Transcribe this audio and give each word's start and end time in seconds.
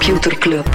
Computer 0.00 0.32
Club. 0.38 0.66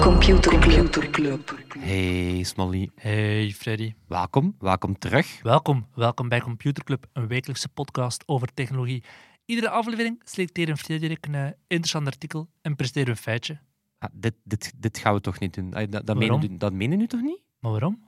Computer 0.00 0.50
Computer 0.50 1.10
Club. 1.10 1.58
Hey 1.78 2.42
Smolly, 2.42 2.90
Hey 2.94 3.50
Freddy. 3.50 3.94
welkom, 4.06 4.54
welkom 4.58 4.98
terug. 4.98 5.42
Welkom, 5.42 5.86
welkom 5.94 6.28
bij 6.28 6.40
Computer 6.40 6.84
Club, 6.84 7.06
een 7.12 7.26
wekelijkse 7.26 7.68
podcast 7.68 8.22
over 8.26 8.54
technologie. 8.54 9.02
Iedere 9.44 9.68
aflevering 9.70 10.20
selecteren 10.24 10.76
Frederik 10.78 11.26
een 11.26 11.34
eh, 11.34 11.46
interessant 11.66 12.06
artikel 12.06 12.48
en 12.62 12.76
presenteren 12.76 13.10
een 13.10 13.16
feitje. 13.16 13.60
Ah, 13.98 14.10
dit, 14.12 14.34
dit, 14.44 14.72
dit 14.76 14.98
gaan 14.98 15.14
we 15.14 15.20
toch 15.20 15.38
niet 15.38 15.54
doen? 15.54 15.70
Dat, 15.70 15.90
dat, 15.92 16.02
Waarom? 16.06 16.40
menen, 16.40 16.58
dat 16.58 16.72
menen 16.72 16.98
nu 16.98 17.06
toch 17.06 17.22
niet? 17.22 17.40
Maar 17.60 17.70
waarom? 17.70 18.07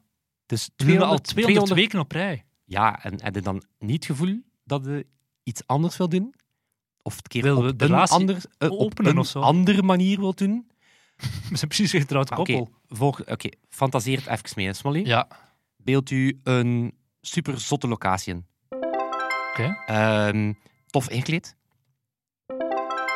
Dus 0.50 0.70
We 0.76 0.84
doen 0.84 0.98
dat 0.98 1.08
al 1.08 1.18
200, 1.18 1.24
200 1.24 1.72
weken 1.80 1.98
op 1.98 2.12
rij. 2.12 2.44
Ja, 2.64 3.02
en 3.04 3.22
heb 3.22 3.34
je 3.34 3.40
dan 3.40 3.62
niet 3.78 3.94
het 3.96 4.04
gevoel 4.04 4.40
dat 4.64 4.84
je 4.84 5.06
iets 5.42 5.66
anders 5.66 5.96
wil 5.96 6.08
doen? 6.08 6.34
Of 7.02 7.16
het 7.16 7.28
keer 7.28 7.42
we 7.42 7.54
op 7.68 7.78
de 7.78 7.84
een, 7.84 7.94
ander, 7.94 8.42
eh, 8.58 8.70
op 8.70 8.98
een 8.98 9.18
of 9.18 9.26
zo? 9.26 9.40
andere 9.40 9.82
manier 9.82 10.18
wil 10.18 10.34
doen? 10.34 10.70
We 11.50 11.56
zijn 11.56 11.68
precies 11.68 11.92
een 11.92 12.00
getrouwd 12.00 12.30
Oké, 12.30 12.42
koppel. 12.42 13.24
oké, 13.26 13.48
fantaseer 13.68 14.16
het 14.18 14.26
even 14.26 14.50
mee, 14.56 14.72
Smolly. 14.72 15.06
Ja, 15.06 15.28
Beeld 15.76 16.10
u 16.10 16.40
een 16.42 16.94
super 17.20 17.60
zotte 17.60 17.88
locatie 17.88 18.34
in. 18.34 18.46
oké. 19.50 19.82
Ehm, 19.86 20.52
tof 20.86 21.08
ingekleed. 21.10 21.56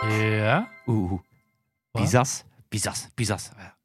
Ja. 0.08 0.70
Oeh, 0.86 1.10
oeh. 1.12 1.20
Pizza's. 1.90 2.44
Pizza's, 2.68 3.08
pizza's. 3.14 3.50
Ja. 3.56 3.76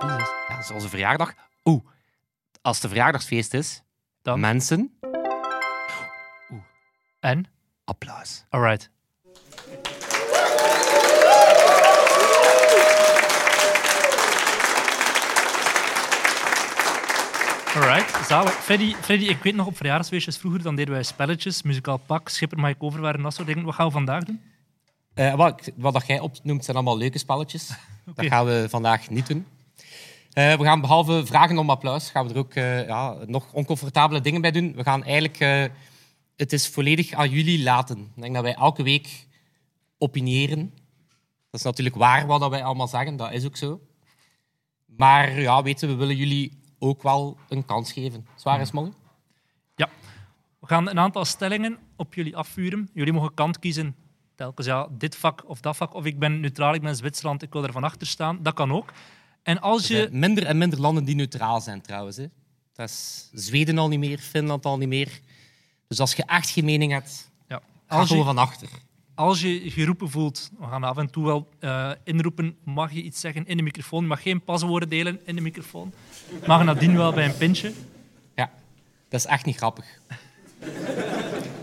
Jezus. 0.00 0.28
Ja, 0.48 0.62
zoals 0.62 0.82
een 0.82 0.88
verjaardag. 0.88 1.34
Oeh, 1.64 1.84
als 2.62 2.74
het 2.76 2.84
een 2.84 2.90
verjaardagsfeest 2.90 3.54
is, 3.54 3.82
Dan? 4.22 4.40
mensen, 4.40 4.98
En? 7.20 7.46
applaus. 7.84 8.44
Alright. 8.48 8.90
Alright, 17.74 18.26
zalig. 18.26 18.52
Freddy, 18.52 18.94
Freddy, 18.94 19.24
ik 19.24 19.42
weet 19.42 19.54
nog 19.54 19.66
op 19.66 19.76
verjaardagsfeestjes 19.76 20.36
vroeger, 20.36 20.62
dan 20.62 20.74
deden 20.76 20.94
wij 20.94 21.02
spelletjes, 21.02 21.62
muzikaal 21.62 21.96
pak, 21.96 22.28
schipper 22.28 22.58
mag 22.58 22.70
ik 22.70 22.82
over 22.82 23.00
waren, 23.00 23.22
dat 23.22 23.34
soort 23.34 23.46
dingen. 23.46 23.64
Wat 23.64 23.74
gaan 23.74 23.86
we 23.86 23.92
vandaag 23.92 24.24
doen? 24.24 24.40
Eh, 25.14 25.34
wat, 25.34 25.70
wat 25.76 25.92
dat 25.92 26.06
jij 26.06 26.20
opnoemt 26.20 26.64
zijn 26.64 26.76
allemaal 26.76 26.98
leuke 26.98 27.18
spelletjes. 27.18 27.70
Dat 28.14 28.26
gaan 28.26 28.46
we 28.46 28.66
vandaag 28.70 29.10
niet 29.10 29.26
doen. 29.26 29.46
Eh, 30.30 30.54
we 30.54 30.64
gaan 30.64 30.80
behalve 30.80 31.26
vragen 31.26 31.58
om 31.58 31.70
applaus, 31.70 32.10
gaan 32.10 32.26
we 32.26 32.32
er 32.32 32.38
ook 32.38 32.54
eh, 32.54 32.86
ja, 32.86 33.16
nog 33.26 33.52
oncomfortabele 33.52 34.20
dingen 34.20 34.40
bij 34.40 34.50
doen. 34.50 34.74
We 34.74 34.82
gaan 34.82 35.04
eigenlijk 35.04 35.40
eh, 35.40 35.64
het 36.36 36.52
is 36.52 36.68
volledig 36.68 37.12
aan 37.12 37.30
jullie 37.30 37.62
laten. 37.62 37.98
Ik 37.98 38.22
denk 38.22 38.34
dat 38.34 38.42
wij 38.42 38.54
elke 38.54 38.82
week 38.82 39.26
opiniëren. 39.98 40.74
Dat 41.50 41.60
is 41.60 41.62
natuurlijk 41.62 41.96
waar 41.96 42.26
wat 42.26 42.40
dat 42.40 42.50
wij 42.50 42.64
allemaal 42.64 42.88
zeggen, 42.88 43.16
dat 43.16 43.32
is 43.32 43.44
ook 43.44 43.56
zo. 43.56 43.80
Maar 44.86 45.40
ja, 45.40 45.62
weten 45.62 45.88
we, 45.88 45.94
willen 45.94 46.16
jullie 46.16 46.58
ook 46.78 47.02
wel 47.02 47.38
een 47.48 47.64
kans 47.64 47.92
geven. 47.92 48.26
Zwaar 48.34 48.60
is 48.60 48.70
Molly? 48.70 48.92
Ja, 49.76 49.88
we 50.58 50.66
gaan 50.66 50.88
een 50.88 50.98
aantal 50.98 51.24
stellingen 51.24 51.78
op 51.96 52.14
jullie 52.14 52.36
afvuren. 52.36 52.90
Jullie 52.94 53.12
mogen 53.12 53.34
kant 53.34 53.58
kiezen, 53.58 53.96
telkens 54.34 54.66
ja, 54.66 54.88
dit 54.90 55.16
vak 55.16 55.48
of 55.48 55.60
dat 55.60 55.76
vak. 55.76 55.94
Of 55.94 56.04
ik 56.04 56.18
ben 56.18 56.40
neutraal, 56.40 56.74
ik 56.74 56.82
ben 56.82 56.96
Zwitserland, 56.96 57.42
ik 57.42 57.52
wil 57.52 57.64
er 57.64 57.72
van 57.72 57.84
achter 57.84 58.06
staan. 58.06 58.42
Dat 58.42 58.54
kan 58.54 58.72
ook. 58.72 58.92
En 59.50 59.60
als 59.60 59.86
je... 59.86 60.08
minder 60.12 60.46
en 60.46 60.58
minder 60.58 60.80
landen 60.80 61.04
die 61.04 61.14
neutraal 61.14 61.60
zijn 61.60 61.80
trouwens. 61.80 62.16
Hè. 62.16 62.26
Dat 62.72 62.88
is 62.88 63.28
Zweden 63.32 63.78
al 63.78 63.88
niet 63.88 63.98
meer, 63.98 64.18
Finland 64.18 64.64
al 64.66 64.78
niet 64.78 64.88
meer. 64.88 65.20
Dus 65.88 66.00
als 66.00 66.12
je 66.14 66.22
echt 66.24 66.50
geen 66.50 66.64
mening 66.64 66.92
hebt, 66.92 67.30
Ja, 67.48 67.60
als 67.86 68.08
gewoon 68.08 68.18
je, 68.18 68.24
van 68.28 68.38
achter. 68.38 68.68
als 69.14 69.40
je 69.40 69.70
geroepen 69.70 70.10
voelt, 70.10 70.50
we 70.58 70.66
gaan 70.66 70.84
af 70.84 70.96
en 70.96 71.10
toe 71.10 71.24
wel 71.24 71.48
eh, 71.58 71.90
inroepen, 72.04 72.56
mag 72.64 72.92
je 72.92 73.02
iets 73.02 73.20
zeggen 73.20 73.46
in 73.46 73.56
de 73.56 73.62
microfoon. 73.62 74.02
Je 74.02 74.08
mag 74.08 74.22
geen 74.22 74.44
paswoorden 74.44 74.88
delen 74.88 75.20
in 75.24 75.34
de 75.36 75.40
microfoon. 75.42 75.92
Mag 76.46 76.64
nadien 76.64 76.96
wel 76.96 77.12
bij 77.12 77.24
een 77.24 77.36
pintje. 77.36 77.72
Ja, 78.34 78.50
dat 79.08 79.20
is 79.20 79.26
echt 79.26 79.44
niet 79.44 79.56
grappig. 79.56 79.98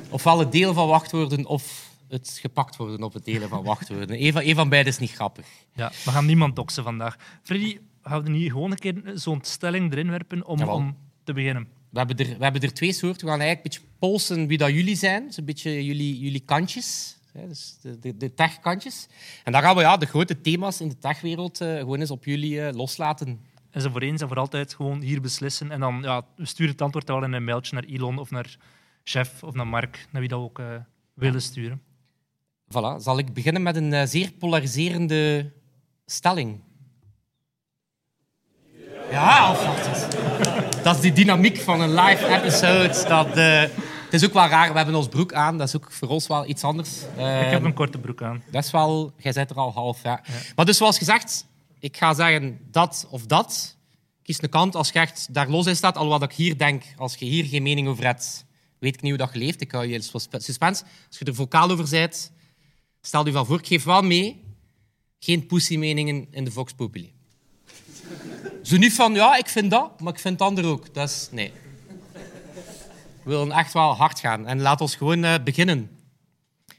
Ofwel 0.09 0.39
het 0.39 0.51
delen 0.51 0.73
van 0.73 0.87
wachtwoorden 0.87 1.45
of 1.45 1.86
het 2.09 2.37
gepakt 2.41 2.75
worden 2.75 3.03
op 3.03 3.13
het 3.13 3.25
delen 3.25 3.49
van 3.49 3.63
wachtwoorden. 3.63 4.23
Eén 4.25 4.31
van, 4.31 4.41
één 4.41 4.55
van 4.55 4.69
beide 4.69 4.89
is 4.89 4.97
niet 4.97 5.11
grappig. 5.11 5.45
Ja, 5.73 5.91
we 6.05 6.11
gaan 6.11 6.25
niemand 6.25 6.55
doxen 6.55 6.83
vandaag. 6.83 7.15
Freddy, 7.43 7.79
gaan 8.03 8.23
we 8.23 8.29
niet 8.29 8.51
gewoon 8.51 8.71
een 8.71 8.77
keer 8.77 9.01
zo'n 9.13 9.39
stelling 9.43 9.91
erin 9.91 10.09
werpen 10.09 10.45
om, 10.45 10.59
Jawel. 10.59 10.75
om 10.75 10.97
te 11.23 11.33
beginnen? 11.33 11.67
We 11.89 11.97
hebben, 11.97 12.17
er, 12.17 12.37
we 12.37 12.43
hebben 12.43 12.61
er 12.61 12.73
twee 12.73 12.93
soorten. 12.93 13.25
We 13.25 13.31
gaan 13.31 13.39
eigenlijk 13.41 13.75
een 13.75 13.81
beetje 13.81 13.95
polsen 13.99 14.47
wie 14.47 14.57
dat 14.57 14.69
jullie 14.69 14.95
zijn. 14.95 15.25
Dus 15.25 15.37
een 15.37 15.45
beetje 15.45 15.85
jullie, 15.85 16.19
jullie 16.19 16.39
kantjes. 16.39 17.17
hè, 17.33 17.47
Dus 17.47 17.77
de, 17.81 17.99
de, 17.99 18.17
de 18.17 18.33
tech-kantjes. 18.33 19.07
En 19.43 19.51
dan 19.51 19.61
gaan 19.61 19.75
we 19.75 19.81
ja, 19.81 19.97
de 19.97 20.05
grote 20.05 20.41
thema's 20.41 20.79
in 20.81 20.89
de 20.89 20.97
techwereld 20.97 21.61
eh, 21.61 21.77
gewoon 21.77 21.99
eens 21.99 22.11
op 22.11 22.25
jullie 22.25 22.61
eh, 22.61 22.75
loslaten. 22.75 23.39
En 23.69 23.81
ze 23.81 23.91
voor 23.91 24.01
eens 24.01 24.21
en 24.21 24.27
voor 24.27 24.37
altijd 24.37 24.73
gewoon 24.73 25.01
hier 25.01 25.21
beslissen. 25.21 25.71
En 25.71 25.79
dan 25.79 25.99
ja, 26.01 26.25
we 26.35 26.45
sturen 26.45 26.71
het 26.71 26.81
antwoord 26.81 27.07
wel 27.07 27.23
in 27.23 27.33
een 27.33 27.43
mailtje 27.43 27.73
naar 27.75 27.83
Elon 27.83 28.17
of 28.17 28.31
naar 28.31 28.57
Chef 29.03 29.43
of 29.43 29.53
naar 29.53 29.67
Mark, 29.67 30.07
naar 30.11 30.21
wie 30.21 30.29
dat 30.29 30.39
we 30.39 30.45
ook 30.45 30.59
eh, 30.59 30.65
willen 31.13 31.41
sturen. 31.41 31.81
Voilà. 32.69 32.97
Zal 32.99 33.17
ik 33.17 33.33
beginnen 33.33 33.61
met 33.61 33.75
een 33.75 33.93
eh, 33.93 34.07
zeer 34.07 34.31
polariserende 34.31 35.51
stelling? 36.05 36.59
Ja, 39.11 39.51
of 39.51 39.65
wat 39.65 40.07
Dat 40.83 40.95
is 40.95 41.01
die 41.01 41.11
dynamiek 41.11 41.57
van 41.57 41.81
een 41.81 41.93
live 41.93 42.27
episode. 42.27 43.05
Dat, 43.07 43.37
eh, 43.37 43.61
het 43.61 44.13
is 44.13 44.25
ook 44.25 44.33
wel 44.33 44.47
raar, 44.47 44.71
we 44.71 44.77
hebben 44.77 44.95
ons 44.95 45.07
broek 45.07 45.33
aan. 45.33 45.57
Dat 45.57 45.67
is 45.67 45.75
ook 45.75 45.91
voor 45.91 46.07
ons 46.07 46.27
wel 46.27 46.47
iets 46.47 46.63
anders. 46.63 47.01
Ik 47.17 47.49
heb 47.49 47.63
een 47.63 47.73
korte 47.73 47.97
broek 47.97 48.21
aan. 48.21 48.43
Dat 48.51 48.63
is 48.63 48.71
wel... 48.71 49.13
Jij 49.17 49.31
bent 49.33 49.49
er 49.49 49.55
al 49.55 49.71
half, 49.73 50.03
ja. 50.03 50.21
Maar 50.55 50.65
dus 50.65 50.77
zoals 50.77 50.97
gezegd, 50.97 51.45
ik 51.79 51.97
ga 51.97 52.13
zeggen 52.13 52.59
dat 52.71 53.07
of 53.09 53.25
dat. 53.25 53.77
Kies 54.23 54.41
een 54.41 54.49
kant 54.49 54.75
als 54.75 54.89
je 54.89 54.99
echt 54.99 55.33
daar 55.33 55.49
los 55.49 55.65
in 55.65 55.75
staat. 55.75 55.95
Alhoewel 55.95 56.19
dat 56.19 56.31
ik 56.31 56.35
hier 56.35 56.57
denk, 56.57 56.83
als 56.97 57.15
je 57.15 57.25
hier 57.25 57.45
geen 57.45 57.63
mening 57.63 57.87
over 57.87 58.03
hebt, 58.03 58.45
weet 58.79 58.95
ik 58.95 59.01
niet 59.01 59.11
hoe 59.11 59.25
dat 59.25 59.33
je 59.33 59.39
leeft. 59.39 59.61
Ik 59.61 59.71
hou 59.71 59.87
je 59.87 59.93
in 59.93 60.03
suspense. 60.03 60.83
Als 61.07 61.19
je 61.19 61.25
er 61.25 61.35
vocaal 61.35 61.71
over 61.71 61.89
bent, 61.89 62.31
stel 63.07 63.25
je 63.25 63.31
van 63.31 63.45
voor. 63.45 63.59
Ik 63.59 63.67
geef 63.67 63.83
wel 63.83 64.01
mee, 64.01 64.43
geen 65.19 65.45
pussy-meningen 65.45 66.27
in 66.31 66.43
de 66.43 66.51
Vox 66.51 66.73
Populi. 66.73 67.13
Zo 68.63 68.77
niet 68.77 68.93
van, 68.93 69.13
ja, 69.13 69.37
ik 69.37 69.47
vind 69.47 69.71
dat, 69.71 70.01
maar 70.01 70.13
ik 70.13 70.19
vind 70.19 70.39
het 70.39 70.47
ander 70.47 70.65
ook. 70.65 70.93
Dat 70.93 71.09
is... 71.09 71.29
Nee. 71.31 71.51
We 73.23 73.33
willen 73.33 73.51
echt 73.51 73.73
wel 73.73 73.95
hard 73.95 74.19
gaan. 74.19 74.47
En 74.47 74.61
laat 74.61 74.81
ons 74.81 74.95
gewoon 74.95 75.23
eh, 75.23 75.43
beginnen. 75.43 75.89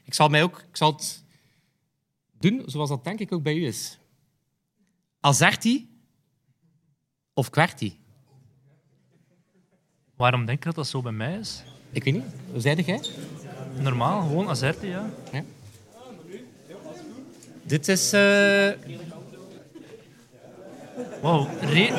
Ik 0.03 0.13
zal, 0.13 0.27
mij 0.27 0.43
ook, 0.43 0.65
ik 0.69 0.77
zal 0.77 0.91
het 0.91 1.23
doen 2.39 2.63
zoals 2.65 2.89
dat 2.89 3.03
denk 3.03 3.19
ik 3.19 3.31
ook 3.31 3.43
bij 3.43 3.55
u 3.55 3.65
is. 3.65 3.97
Azerti 5.19 5.89
of 7.33 7.49
Kwerti? 7.49 7.99
Waarom 10.15 10.45
denk 10.45 10.57
je 10.57 10.65
dat 10.65 10.75
dat 10.75 10.87
zo 10.87 11.01
bij 11.01 11.11
mij 11.11 11.37
is? 11.37 11.63
Ik 11.91 12.03
weet 12.03 12.13
niet. 12.13 12.23
Hoe 12.51 12.61
zei 12.61 12.81
jij? 12.81 13.01
Normaal, 13.79 14.21
gewoon 14.21 14.49
azerte, 14.49 14.87
ja. 14.87 15.09
Dit 17.69 17.87
is... 17.87 18.13
eh, 18.13 18.69
Wow. 21.21 21.47
Re- 21.61 21.93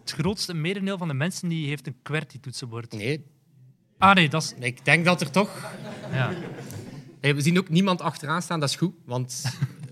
het 0.00 0.10
grootste 0.10 0.54
merendeel 0.54 0.98
van 0.98 1.08
de 1.08 1.14
mensen 1.14 1.48
die 1.48 1.68
heeft 1.68 1.86
een 1.86 1.96
QWERTY-toetsenbord. 2.02 2.92
Nee, 2.92 3.24
Ah 3.98 4.14
nee, 4.14 4.28
dat 4.28 4.42
is... 4.42 4.54
ik 4.58 4.84
denk 4.84 5.04
dat 5.04 5.20
er 5.20 5.30
toch... 5.30 5.72
Ja. 6.12 6.32
Hey, 7.20 7.34
we 7.34 7.40
zien 7.40 7.58
ook 7.58 7.68
niemand 7.68 8.00
achteraan 8.00 8.42
staan, 8.42 8.60
dat 8.60 8.68
is 8.68 8.76
goed. 8.76 8.94
Want 9.04 9.42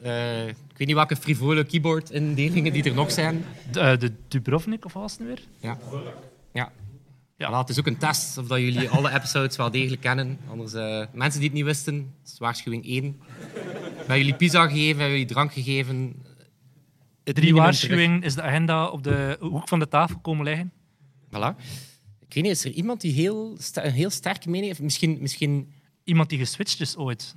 eh, 0.03 0.47
ik 0.49 0.77
weet 0.77 0.87
niet 0.87 0.97
welke 0.97 1.17
frivole 1.17 1.65
keyboard-indelingen 1.65 2.73
die 2.73 2.85
er 2.85 2.95
nog 2.95 3.13
zijn. 3.13 3.45
De, 3.71 3.81
eh, 3.81 3.99
de 3.99 4.13
Dubrovnik, 4.29 4.85
of 4.85 4.93
was 4.93 5.13
het 5.13 5.21
nu 5.21 5.27
weer? 5.27 5.43
Ja. 5.59 5.79
Ja. 6.53 6.73
Ja. 7.43 7.49
Voilà, 7.49 7.59
het 7.59 7.69
is 7.69 7.79
ook 7.79 7.87
een 7.87 7.99
test 7.99 8.39
of 8.39 8.47
dat 8.47 8.59
jullie 8.59 8.89
alle 8.89 9.11
episodes 9.13 9.57
wel 9.57 9.71
degelijk 9.71 10.01
kennen. 10.01 10.39
Anders, 10.49 10.73
eh, 10.73 11.07
mensen 11.13 11.41
die 11.41 11.49
het 11.49 11.59
niet 11.59 11.67
wisten, 11.67 11.97
dat 12.23 12.33
is 12.33 12.39
waarschuwing 12.39 12.85
één. 12.85 13.19
We 13.19 13.99
hebben 13.99 14.19
jullie 14.19 14.35
pizza 14.35 14.63
gegeven, 14.69 14.99
hebben 15.01 15.11
jullie 15.11 15.27
drank 15.27 15.53
gegeven. 15.53 16.23
Het 17.25 17.35
Drie 17.35 17.55
waarschuwingen 17.55 18.23
is 18.23 18.35
de 18.35 18.43
agenda 18.43 18.89
op 18.89 19.03
de 19.03 19.37
hoek 19.41 19.69
van 19.69 19.79
de 19.79 19.89
tafel 19.89 20.19
komen 20.19 20.45
liggen. 20.45 20.73
Voilà. 21.27 21.57
Ik 22.27 22.35
weet 22.35 22.43
niet, 22.45 22.53
is 22.53 22.65
er 22.65 22.71
iemand 22.71 23.01
die 23.01 23.13
heel, 23.13 23.57
een 23.73 23.93
heel 23.93 24.11
sterke 24.11 24.49
mening 24.49 24.67
heeft? 24.67 24.81
Misschien... 24.81 25.19
misschien 25.21 25.73
Iemand 26.05 26.29
die 26.29 26.39
geswitcht 26.39 26.81
is 26.81 26.97
ooit. 26.97 27.37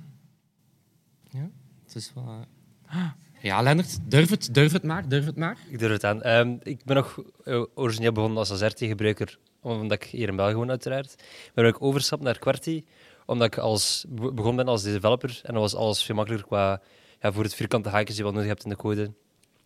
ja, 1.30 1.50
het 1.84 1.94
is 1.94 2.12
wel... 2.14 2.46
eh. 2.86 3.10
Ja, 3.42 3.62
Lennart, 3.62 3.98
durf 4.10 4.30
het, 4.30 4.54
durf 4.54 4.72
het 4.72 4.82
maar, 4.82 5.08
durf 5.08 5.24
het 5.24 5.36
maar. 5.36 5.58
Ik 5.68 5.78
durf 5.78 5.92
het 5.92 6.04
aan. 6.04 6.22
Ehm, 6.22 6.56
ik 6.62 6.84
ben 6.84 6.96
nog 6.96 7.22
eh, 7.44 7.62
origineel 7.74 8.12
begonnen 8.12 8.38
als 8.38 8.52
Azerty-gebruiker, 8.52 9.38
omdat 9.70 10.02
ik 10.02 10.08
hier 10.08 10.28
in 10.28 10.36
België 10.36 10.54
woon 10.54 10.70
uiteraard. 10.70 11.14
Maar 11.54 11.64
ik 11.64 11.82
overstap 11.82 12.20
naar 12.20 12.38
Qwerty, 12.38 12.84
omdat 13.26 13.46
ik 13.46 13.58
als, 13.58 14.04
be- 14.08 14.32
begonnen 14.32 14.64
ben 14.64 14.72
als 14.72 14.82
developer. 14.82 15.40
En 15.42 15.52
dat 15.52 15.62
was 15.62 15.74
alles 15.74 16.02
veel 16.02 16.14
makkelijker 16.14 16.48
qua, 16.48 16.80
ja, 17.20 17.32
voor 17.32 17.42
het 17.42 17.54
vierkante 17.54 17.88
haakjes 17.88 18.16
die 18.16 18.16
je 18.16 18.22
wel 18.22 18.32
nodig 18.32 18.48
hebt 18.48 18.64
in 18.64 18.70
de 18.70 18.76
code. 18.76 19.12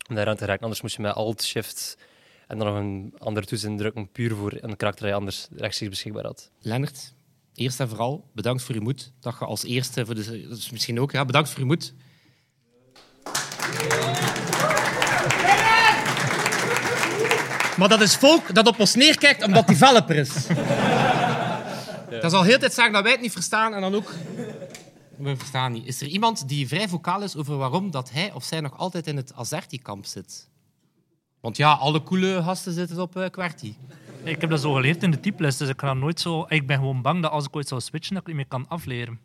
Om 0.09 0.15
daaraan 0.15 0.37
te 0.37 0.45
raken. 0.45 0.63
Anders 0.63 0.83
moest 0.83 0.97
je 0.97 1.03
met 1.03 1.15
Alt, 1.15 1.43
Shift 1.43 1.99
En 2.47 2.59
dan 2.59 2.67
nog 2.67 2.77
een 2.77 3.15
andere 3.19 3.47
toets 3.47 3.65
indrukken, 3.65 4.11
puur 4.11 4.35
voor 4.35 4.53
een 4.61 4.77
karakter 4.77 5.03
dat 5.03 5.11
je 5.11 5.21
anders 5.21 5.49
rechtstreeks 5.57 5.93
beschikbaar 5.93 6.25
had. 6.25 6.51
Lennart, 6.61 7.15
eerst 7.55 7.81
en 7.81 7.89
vooral 7.89 8.29
bedankt 8.33 8.63
voor 8.63 8.75
je 8.75 8.81
moed. 8.81 9.13
Dat 9.21 9.37
je 9.39 9.45
als 9.45 9.65
eerste, 9.65 10.07
voor 10.07 10.15
de, 10.15 10.47
is 10.51 10.71
misschien 10.71 11.01
ook, 11.01 11.13
ja, 11.13 11.25
bedankt 11.25 11.49
voor 11.49 11.59
je 11.61 11.65
moed. 11.67 11.95
Maar 17.81 17.89
dat 17.89 18.01
is 18.01 18.17
volk 18.17 18.55
dat 18.55 18.67
op 18.67 18.81
ons 18.81 18.95
neerkijkt 18.95 19.45
omdat 19.45 19.67
developer 19.67 20.17
is. 20.17 20.47
Dat 22.21 22.31
zal 22.31 22.43
heel 22.43 22.53
de 22.53 22.59
tijd 22.59 22.75
zeggen 22.75 22.93
dat 22.93 23.03
wij 23.03 23.13
het 23.13 23.21
niet 23.21 23.33
verstaan 23.33 23.75
en 23.75 23.81
dan 23.81 23.95
ook... 23.95 24.15
We 25.17 25.37
verstaan 25.37 25.73
niet. 25.73 25.87
Is 25.87 26.01
er 26.01 26.07
iemand 26.07 26.49
die 26.49 26.69
vrij 26.69 26.89
vocaal 26.89 27.23
is 27.23 27.37
over 27.37 27.57
waarom 27.57 27.91
dat 27.91 28.11
hij 28.11 28.33
of 28.33 28.45
zij 28.45 28.61
nog 28.61 28.79
altijd 28.79 29.07
in 29.07 29.17
het 29.17 29.35
Azerti-kamp 29.35 30.07
zit? 30.07 30.49
Want 31.41 31.57
ja, 31.57 31.73
alle 31.73 32.03
coole 32.03 32.43
gasten 32.43 32.73
zitten 32.73 33.01
op 33.01 33.17
uh, 33.17 33.29
Kwarti. 33.29 33.77
Ik 34.23 34.41
heb 34.41 34.51
dat 34.51 34.61
zo 34.61 34.73
geleerd 34.73 35.03
in 35.03 35.11
de 35.11 35.21
typles, 35.21 35.57
dus 35.57 35.69
ik 35.69 35.81
ga 35.81 35.95
nooit 35.95 36.21
zo... 36.21 36.45
Ik 36.49 36.67
ben 36.67 36.77
gewoon 36.77 37.03
bang 37.03 37.23
dat 37.23 37.31
als 37.31 37.47
ik 37.47 37.57
ooit 37.57 37.69
zou 37.69 37.81
switchen, 37.81 38.15
dat 38.15 38.23
ik 38.23 38.29
het 38.29 38.37
niet 38.37 38.51
meer 38.51 38.61
kan 38.61 38.69
afleren. 38.69 39.21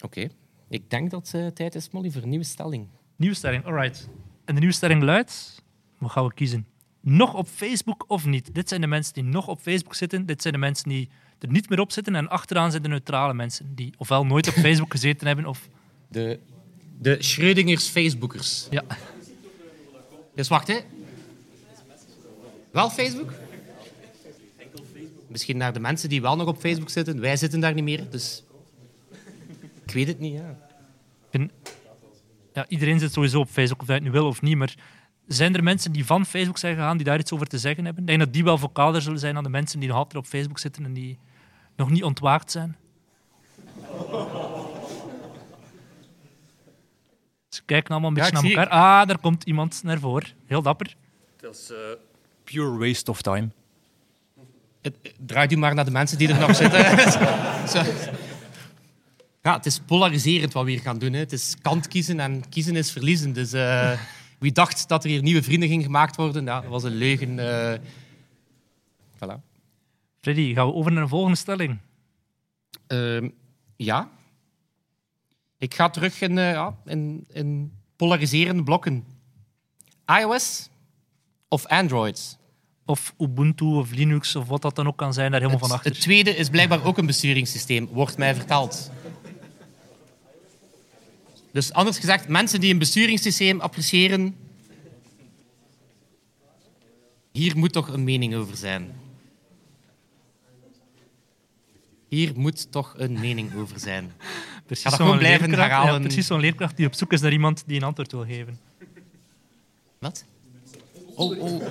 Oké. 0.00 0.28
Ik 0.68 0.90
denk 0.90 1.10
dat 1.10 1.30
het 1.30 1.56
tijd 1.56 1.74
is, 1.74 1.90
Molly, 1.90 2.10
voor 2.10 2.22
een 2.22 2.28
nieuwe 2.28 2.44
stelling. 2.44 2.86
Nieuwe 3.16 3.36
stelling, 3.36 3.64
alright. 3.64 4.08
En 4.44 4.54
de 4.54 4.60
nieuwe 4.60 4.74
stelling 4.74 5.02
luidt... 5.02 5.62
Wat 5.98 6.10
gaan 6.10 6.24
we 6.24 6.34
kiezen? 6.34 6.66
Nog 7.08 7.34
op 7.34 7.48
Facebook 7.48 8.04
of 8.06 8.24
niet? 8.24 8.54
Dit 8.54 8.68
zijn 8.68 8.80
de 8.80 8.86
mensen 8.86 9.14
die 9.14 9.22
nog 9.22 9.48
op 9.48 9.60
Facebook 9.60 9.94
zitten. 9.94 10.26
Dit 10.26 10.42
zijn 10.42 10.54
de 10.54 10.60
mensen 10.60 10.88
die 10.88 11.08
er 11.38 11.48
niet 11.48 11.68
meer 11.68 11.80
op 11.80 11.92
zitten. 11.92 12.14
En 12.14 12.28
achteraan 12.28 12.70
zijn 12.70 12.82
de 12.82 12.88
neutrale 12.88 13.34
mensen 13.34 13.74
die 13.74 13.94
ofwel 13.96 14.26
nooit 14.26 14.48
op 14.48 14.54
Facebook 14.54 14.90
gezeten 14.90 15.26
hebben 15.26 15.46
of... 15.46 15.68
De, 16.08 16.38
de 16.98 17.16
Schrödingers 17.22 17.90
Facebookers. 17.90 18.66
Ja. 18.70 18.84
Dus 20.34 20.48
wacht, 20.48 20.68
hè. 20.68 20.78
Wel 22.70 22.90
Facebook? 22.90 23.32
Misschien 25.26 25.56
naar 25.56 25.72
de 25.72 25.80
mensen 25.80 26.08
die 26.08 26.20
wel 26.20 26.36
nog 26.36 26.46
op 26.46 26.58
Facebook 26.58 26.90
zitten. 26.90 27.20
Wij 27.20 27.36
zitten 27.36 27.60
daar 27.60 27.74
niet 27.74 27.84
meer, 27.84 28.10
dus... 28.10 28.42
Ik 29.86 29.94
weet 29.94 30.06
het 30.06 30.18
niet, 30.18 30.34
ja. 30.34 30.58
Ja, 32.52 32.68
iedereen 32.68 32.98
zit 32.98 33.12
sowieso 33.12 33.40
op 33.40 33.48
Facebook, 33.48 33.80
of 33.80 33.86
hij 33.86 33.96
het 33.96 34.04
nu 34.04 34.10
wil 34.10 34.26
of 34.26 34.42
niet. 34.42 34.56
Maar 34.56 34.74
zijn 35.28 35.54
er 35.54 35.62
mensen 35.62 35.92
die 35.92 36.04
van 36.06 36.26
Facebook 36.26 36.58
zijn 36.58 36.74
gegaan 36.76 36.96
die 36.96 37.06
daar 37.06 37.18
iets 37.18 37.32
over 37.32 37.46
te 37.46 37.58
zeggen 37.58 37.84
hebben? 37.84 38.02
Ik 38.02 38.08
denk 38.08 38.20
dat 38.20 38.32
die 38.32 38.44
wel 38.44 38.58
vocaler 38.58 39.02
zullen 39.02 39.18
zijn 39.18 39.34
dan 39.34 39.42
de 39.42 39.48
mensen 39.48 39.80
die 39.80 39.88
nog 39.88 39.98
altijd 39.98 40.16
op 40.24 40.26
Facebook 40.30 40.58
zitten 40.58 40.84
en 40.84 40.92
die 40.92 41.18
nog 41.76 41.90
niet 41.90 42.04
ontwaakt 42.04 42.50
zijn. 42.50 42.76
Ze 47.48 47.62
kijken 47.64 47.90
allemaal 47.90 48.08
een 48.08 48.14
beetje 48.14 48.32
naar 48.32 48.44
elkaar. 48.44 48.68
Ah, 48.68 49.06
daar 49.08 49.18
komt 49.18 49.44
iemand 49.44 49.82
naar 49.82 49.98
voren. 49.98 50.28
Heel 50.46 50.62
dapper. 50.62 50.96
Dat 51.40 51.54
is 51.54 51.70
eh, 51.70 51.76
pure 52.44 52.78
waste 52.88 53.10
of 53.10 53.22
time. 53.22 53.48
Het- 54.82 55.14
Draai 55.26 55.48
u 55.50 55.56
maar 55.56 55.74
naar 55.74 55.84
de 55.84 55.90
mensen 55.90 56.18
die 56.18 56.28
er 56.32 56.40
nog 56.40 56.56
zitten. 56.56 56.80
Zo. 57.72 57.82
Ja, 59.42 59.56
het 59.56 59.66
is 59.66 59.78
polariserend 59.86 60.52
wat 60.52 60.64
we 60.64 60.70
hier 60.70 60.80
gaan 60.80 60.98
doen. 60.98 61.12
Hè. 61.12 61.18
Het 61.18 61.32
is 61.32 61.54
kant 61.62 61.88
kiezen 61.88 62.20
en 62.20 62.48
kiezen 62.48 62.76
is 62.76 62.92
verliezen. 62.92 63.32
Dus 63.32 63.52
eh, 63.52 63.92
wie 64.38 64.52
dacht 64.52 64.88
dat 64.88 65.04
er 65.04 65.10
hier 65.10 65.22
nieuwe 65.22 65.42
vrienden 65.42 65.68
gingen 65.68 65.84
gemaakt 65.84 66.16
worden, 66.16 66.44
ja, 66.44 66.60
dat 66.60 66.70
was 66.70 66.82
een 66.82 66.94
leugen. 66.94 67.38
eh. 67.38 67.78
Voilà. 69.16 69.40
Freddy, 70.20 70.54
gaan 70.54 70.66
we 70.66 70.72
over 70.72 70.92
naar 70.92 71.02
een 71.02 71.08
volgende 71.08 71.36
stelling? 71.36 71.78
Ehm, 72.86 73.28
ja. 73.76 74.10
Ik 75.58 75.74
ga 75.74 75.88
terug 75.88 76.20
in, 76.20 76.38
eh, 76.38 76.52
ja, 76.52 76.76
in, 76.84 77.26
in 77.32 77.72
polariserende 77.96 78.62
blokken. 78.62 79.04
iOS 80.20 80.68
of 81.48 81.66
Android? 81.66 82.36
Of 82.84 83.14
Ubuntu 83.18 83.64
of 83.64 83.90
Linux 83.90 84.36
of 84.36 84.46
wat 84.48 84.62
dat 84.62 84.76
dan 84.76 84.86
ook 84.86 84.96
kan 84.96 85.12
zijn, 85.12 85.30
daar 85.30 85.40
helemaal 85.40 85.60
van 85.60 85.70
achter. 85.70 85.90
het 85.90 86.00
tweede 86.00 86.36
is 86.36 86.48
blijkbaar 86.48 86.84
ook 86.84 86.98
een 86.98 87.06
besturingssysteem, 87.06 87.86
wordt 87.86 88.18
mij 88.18 88.34
verteld. 88.34 88.90
Dus 91.52 91.72
anders 91.72 91.98
gezegd, 91.98 92.28
mensen 92.28 92.60
die 92.60 92.72
een 92.72 92.78
besturingssysteem 92.78 93.60
appreciëren, 93.60 94.36
hier 97.32 97.56
moet 97.56 97.72
toch 97.72 97.88
een 97.88 98.04
mening 98.04 98.34
over 98.34 98.56
zijn. 98.56 98.92
Hier 102.08 102.32
moet 102.36 102.72
toch 102.72 102.94
een 102.96 103.20
mening 103.20 103.54
over 103.56 103.78
zijn. 103.80 104.12
Precies 104.66 104.84
Ga 104.84 104.90
dat 104.90 104.98
zo'n 104.98 105.06
gewoon 105.08 105.18
blijven 105.20 105.46
leerkracht- 105.48 105.70
herhalen. 105.70 105.94
Ja, 105.94 106.06
precies 106.06 106.26
zo'n 106.26 106.40
leerkracht 106.40 106.76
die 106.76 106.86
op 106.86 106.94
zoek 106.94 107.12
is 107.12 107.20
naar 107.20 107.32
iemand 107.32 107.62
die 107.66 107.76
een 107.76 107.82
antwoord 107.86 108.12
wil 108.12 108.24
geven. 108.24 108.58
Wat? 109.98 110.24
Oh, 111.14 111.38
oh. 111.40 111.62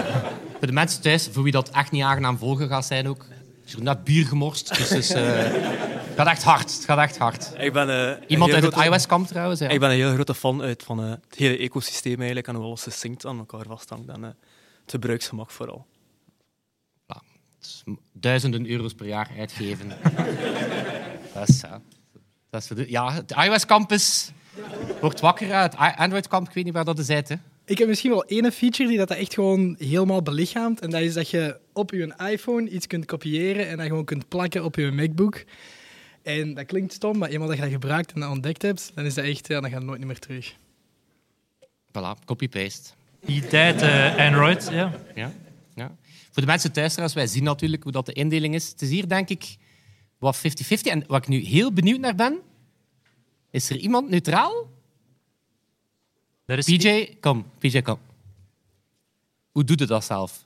Voor 0.58 0.66
de 0.66 0.72
mensen 0.72 1.00
thuis, 1.02 1.28
voor 1.32 1.42
wie 1.42 1.52
dat 1.52 1.70
echt 1.70 1.90
niet 1.90 2.02
aangenaam 2.02 2.38
volgen 2.38 2.68
gaat 2.68 2.86
zijn 2.86 3.08
ook. 3.08 3.22
Er 3.28 3.36
is 3.66 3.76
net 3.76 4.04
bier 4.04 4.26
gemorst, 4.26 4.76
dus 4.76 4.90
is, 4.90 5.10
eh, 5.10 5.50
gaat 6.18 6.26
echt 6.26 6.42
hard. 6.42 6.74
Het 6.74 6.84
gaat 6.84 6.98
echt 6.98 7.18
hard. 7.18 7.52
Ik 7.58 7.72
ben, 7.72 7.88
eh, 7.88 8.06
een 8.08 8.24
Iemand 8.26 8.52
uit 8.52 8.62
het 8.62 8.76
iOS-kamp 8.76 9.26
trouwens. 9.26 9.60
Ja. 9.60 9.68
Ik 9.68 9.80
ben 9.80 9.90
een 9.90 9.96
heel 9.96 10.12
grote 10.12 10.34
fan 10.34 10.62
uit 10.62 10.82
van 10.82 11.02
eh, 11.02 11.10
het 11.10 11.34
hele 11.36 11.58
ecosysteem 11.58 12.16
eigenlijk 12.16 12.48
en 12.48 12.54
hoe 12.54 12.64
alles 12.64 12.82
succinct 12.82 13.26
aan 13.26 13.38
elkaar 13.38 13.64
vasthangt 13.66 14.08
en 14.08 14.24
eh, 14.24 14.30
het 14.82 14.90
gebruiksgemak 14.90 15.50
vooral. 15.50 15.86
Duizenden 18.12 18.70
euro's 18.70 18.94
per 18.94 19.06
jaar 19.06 19.30
uitgeven. 19.38 19.88
dat 21.34 21.48
is, 21.48 21.60
ja. 21.60 21.80
Dat 22.50 22.70
is 22.76 22.88
ja, 22.88 23.12
het 23.12 23.30
iOS-campus 23.30 24.32
wordt 25.00 25.20
wakker. 25.20 25.60
Het 25.60 25.74
I- 25.74 25.94
Android-kamp, 25.96 26.48
ik 26.48 26.54
weet 26.54 26.64
niet 26.64 26.72
waar 26.72 26.84
dat 26.84 26.98
is 26.98 27.10
uit. 27.10 27.28
Hè. 27.28 27.34
Ik 27.64 27.78
heb 27.78 27.88
misschien 27.88 28.10
wel 28.10 28.24
één 28.24 28.52
feature 28.52 28.88
die 28.88 28.98
dat 28.98 29.10
echt 29.10 29.34
gewoon 29.34 29.76
helemaal 29.78 30.22
belichaamt. 30.22 30.80
En 30.80 30.90
dat 30.90 31.00
is 31.00 31.14
dat 31.14 31.30
je 31.30 31.58
op 31.72 31.90
je 31.90 32.14
iPhone 32.30 32.68
iets 32.68 32.86
kunt 32.86 33.04
kopiëren 33.04 33.68
en 33.68 33.76
dat 33.76 33.86
gewoon 33.86 34.04
kunt 34.04 34.28
plakken 34.28 34.64
op 34.64 34.76
je 34.76 34.90
MacBook. 34.90 35.44
En 36.28 36.54
dat 36.54 36.66
klinkt 36.66 36.92
stom, 36.92 37.18
maar 37.18 37.28
eenmaal 37.28 37.48
dat 37.48 37.56
je 37.56 37.62
dat 37.62 37.72
gebruikt 37.72 38.12
en 38.12 38.20
dat 38.20 38.30
ontdekt 38.30 38.62
hebt, 38.62 38.90
dan 38.94 39.04
is 39.04 39.14
dat 39.14 39.24
echt, 39.24 39.46
ja, 39.46 39.60
dan 39.60 39.70
gaat 39.70 39.78
het 39.78 39.88
nooit 39.88 40.04
meer 40.04 40.18
terug. 40.18 40.54
Voilà, 41.88 42.24
copy-paste. 42.24 42.90
Die 43.20 43.46
tijd 43.46 43.82
eh, 43.82 44.26
Android, 44.26 44.68
ja. 44.70 44.92
Ja. 45.14 45.32
Ja. 45.74 45.96
Voor 46.30 46.42
de 46.42 46.46
mensen 46.46 46.72
thuis 46.72 46.90
trouwens, 46.90 47.18
wij 47.18 47.26
zien 47.26 47.42
natuurlijk 47.42 47.82
hoe 47.82 47.92
dat 47.92 48.06
de 48.06 48.12
indeling 48.12 48.54
is. 48.54 48.68
Het 48.68 48.82
is 48.82 48.90
hier 48.90 49.08
denk 49.08 49.28
ik 49.28 49.56
wat 50.18 50.38
50-50. 50.38 50.40
En 50.82 51.04
wat 51.06 51.22
ik 51.22 51.28
nu 51.28 51.38
heel 51.38 51.72
benieuwd 51.72 52.00
naar 52.00 52.14
ben, 52.14 52.38
is 53.50 53.70
er 53.70 53.76
iemand 53.76 54.08
neutraal? 54.08 54.70
Daar 56.44 56.58
is 56.58 56.64
PJ, 56.64 57.16
kom. 57.20 57.46
PJ, 57.58 57.82
kom. 57.82 57.98
Hoe 59.50 59.64
doet 59.64 59.80
het 59.80 59.88
dat 59.88 60.04
zelf? 60.04 60.44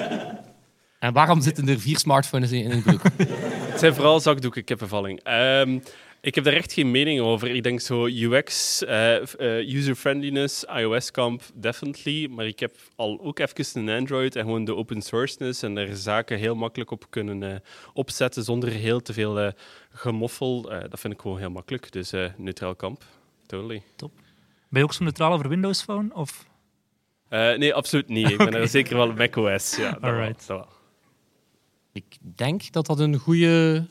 en 0.98 1.12
waarom 1.12 1.40
zitten 1.40 1.68
er 1.68 1.80
vier 1.80 1.98
smartphones 1.98 2.50
in 2.50 2.70
een 2.70 2.82
broek? 2.82 3.02
Het 3.78 3.86
zijn 3.86 3.98
vooral 3.98 4.20
zakdoeken, 4.20 4.64
kippenvalling. 4.64 5.20
Ehm, 5.22 5.78
ik 6.20 6.34
heb 6.34 6.44
daar 6.44 6.52
echt 6.52 6.72
geen 6.72 6.90
mening 6.90 7.20
over. 7.20 7.54
Ik 7.54 7.62
denk 7.62 7.80
zo 7.80 8.06
UX, 8.06 8.84
eh, 8.84 9.16
eh, 9.16 9.74
user-friendliness, 9.74 10.64
iOS-kamp, 10.64 11.42
definitely. 11.54 12.28
Maar 12.28 12.46
ik 12.46 12.60
heb 12.60 12.76
al 12.96 13.20
ook 13.22 13.38
even 13.38 13.80
een 13.80 13.98
Android 13.98 14.36
en 14.36 14.42
gewoon 14.42 14.64
de 14.64 14.74
open 14.74 15.02
sourceness 15.02 15.62
en 15.62 15.76
er 15.76 15.96
zaken 15.96 16.38
heel 16.38 16.54
makkelijk 16.54 16.90
op 16.90 17.06
kunnen 17.10 17.42
eh, 17.42 17.58
opzetten 17.92 18.44
zonder 18.44 18.68
heel 18.68 19.00
te 19.00 19.12
veel 19.12 19.52
gemoffel. 19.90 20.62
Dat 20.62 21.00
vind 21.00 21.12
ik 21.12 21.20
gewoon 21.20 21.38
heel 21.38 21.50
makkelijk. 21.50 21.92
Dus 21.92 22.12
neutraal 22.36 22.74
kamp, 22.74 23.02
totally. 23.46 23.82
Ben 23.96 24.10
je 24.80 24.82
ook 24.82 24.92
zo 24.92 25.04
neutraal 25.04 25.32
over 25.32 25.48
Windows 25.48 25.82
Phone? 25.82 26.14
Of? 26.14 26.46
Nee, 27.28 27.74
absoluut 27.74 28.08
niet. 28.08 28.30
Ik 28.30 28.38
ben 28.38 28.54
er 28.54 28.68
zeker 28.78 28.96
wel 28.96 29.12
macOS. 29.12 29.76
Ja, 29.76 29.98
dat 30.00 30.46
wel. 30.46 30.77
Ik 31.98 32.18
denk 32.36 32.72
dat 32.72 32.86
dat 32.86 32.98
een 33.00 33.16
goede... 33.16 33.86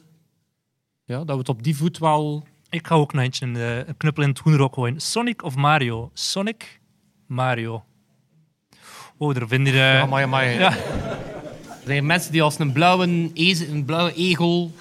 Ja, 1.06 1.18
dat 1.18 1.28
we 1.28 1.38
het 1.38 1.50
op 1.50 1.64
die 1.64 1.76
voet 1.76 1.98
wel... 1.98 2.44
Ik 2.70 2.88
ga 2.88 2.96
ook 2.96 3.14
nog 3.14 3.24
eentje 3.24 3.46
een, 3.46 3.56
eh, 3.56 3.78
een 3.78 3.98
knuppel 3.98 4.24
in 4.24 4.30
het 4.30 4.40
hoenderok 4.40 4.74
gooien. 4.74 5.00
Sonic 5.00 5.44
of 5.44 5.56
Mario? 5.56 6.10
Sonic, 6.14 6.80
Mario. 7.26 7.84
Oh, 9.18 9.34
daar 9.36 9.48
vind 9.48 9.68
je... 9.68 9.74
eh, 9.74 10.02
Amai, 10.02 10.24
amai. 10.24 10.58
ja. 10.60 10.72
Er 11.68 11.94
zijn 11.94 12.06
mensen 12.06 12.32
die 12.32 12.42
als 12.42 12.60
een 12.60 12.72
blauwe, 12.72 13.32
eze, 13.34 13.68
een 13.68 13.86
blauwe 13.86 14.14
egel... 14.14 14.72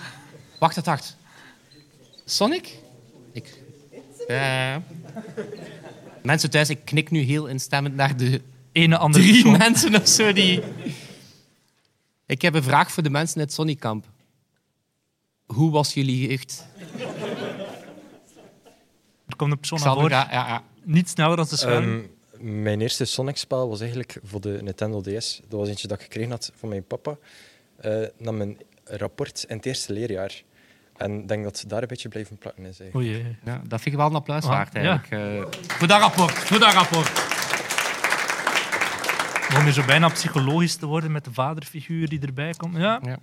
Wacht, 0.58 0.74
wacht, 0.74 0.86
wacht. 0.86 1.16
Sonic? 2.24 2.78
Ik... 3.32 3.62
Ja. 4.28 4.82
Mensen 6.22 6.50
thuis, 6.50 6.70
ik 6.70 6.84
knik 6.84 7.10
nu 7.10 7.20
heel 7.20 7.46
instemmend 7.46 7.94
naar 7.94 8.16
de 8.16 8.40
ene 8.72 8.96
andere 8.96 9.24
drie 9.24 9.42
persoon. 9.42 9.58
mensen 9.58 9.94
of 9.94 10.08
zo 10.08 10.32
die... 10.32 10.62
Ik 12.26 12.42
heb 12.42 12.54
een 12.54 12.62
vraag 12.62 12.90
voor 12.92 13.02
de 13.02 13.10
mensen 13.10 13.36
in 13.36 13.42
het 13.42 13.52
Sonickamp. 13.52 14.04
Hoe 15.46 15.70
was 15.70 15.94
jullie 15.94 16.28
jeugd? 16.28 16.66
Er 19.26 19.36
komt 19.36 19.52
een 19.52 19.58
persoon 19.58 19.78
naar 19.78 19.88
Xander, 19.88 20.10
voren. 20.10 20.28
ja, 20.30 20.32
ja, 20.32 20.46
ja. 20.48 20.62
Niet 20.82 21.08
sneller 21.08 21.36
dan 21.36 21.46
ze 21.46 21.56
schuiven. 21.56 22.10
Ehm, 22.38 22.62
mijn 22.62 22.80
eerste 22.80 23.04
Sonic-spel 23.04 23.68
was 23.68 23.80
eigenlijk 23.80 24.18
voor 24.24 24.40
de 24.40 24.58
Nintendo 24.62 25.00
DS. 25.00 25.40
Dat 25.48 25.58
was 25.60 25.68
eentje 25.68 25.88
dat 25.88 25.96
ik 25.98 26.02
gekregen 26.02 26.30
had 26.30 26.52
van 26.54 26.68
mijn 26.68 26.84
papa 26.86 27.16
eh 27.76 28.02
na 28.18 28.30
mijn 28.30 28.58
rapport 28.84 29.44
in 29.48 29.56
het 29.56 29.66
eerste 29.66 29.92
leerjaar. 29.92 30.42
En 30.96 31.18
ik 31.20 31.28
denk 31.28 31.44
dat 31.44 31.58
ze 31.58 31.66
daar 31.66 31.82
een 31.82 31.88
beetje 31.88 32.08
blijven 32.08 32.36
plakken 32.36 32.64
is. 32.64 32.80
eigenlijk. 32.80 33.16
Oei. 33.16 33.36
Ja, 33.44 33.60
dat 33.66 33.80
vind 33.80 33.94
ik 33.94 34.00
wel 34.00 34.06
een 34.10 34.14
applaus 34.14 34.42
Ah, 34.44 34.48
waard, 34.48 34.72
ja. 34.72 34.80
eigenlijk. 34.80 35.52
Eh, 35.52 35.60
voor 35.78 35.86
dat 35.88 36.00
rapport, 36.00 36.32
voor 36.32 36.58
dat 36.58 36.72
rapport. 36.72 37.35
Om 39.54 39.64
weer 39.64 39.72
zo 39.72 39.84
bijna 39.84 40.08
psychologisch 40.08 40.76
te 40.76 40.86
worden 40.86 41.12
met 41.12 41.24
de 41.24 41.32
vaderfiguur 41.32 42.08
die 42.08 42.20
erbij 42.20 42.52
komt. 42.52 42.76
Ja. 42.76 43.00
Ja. 43.04 43.18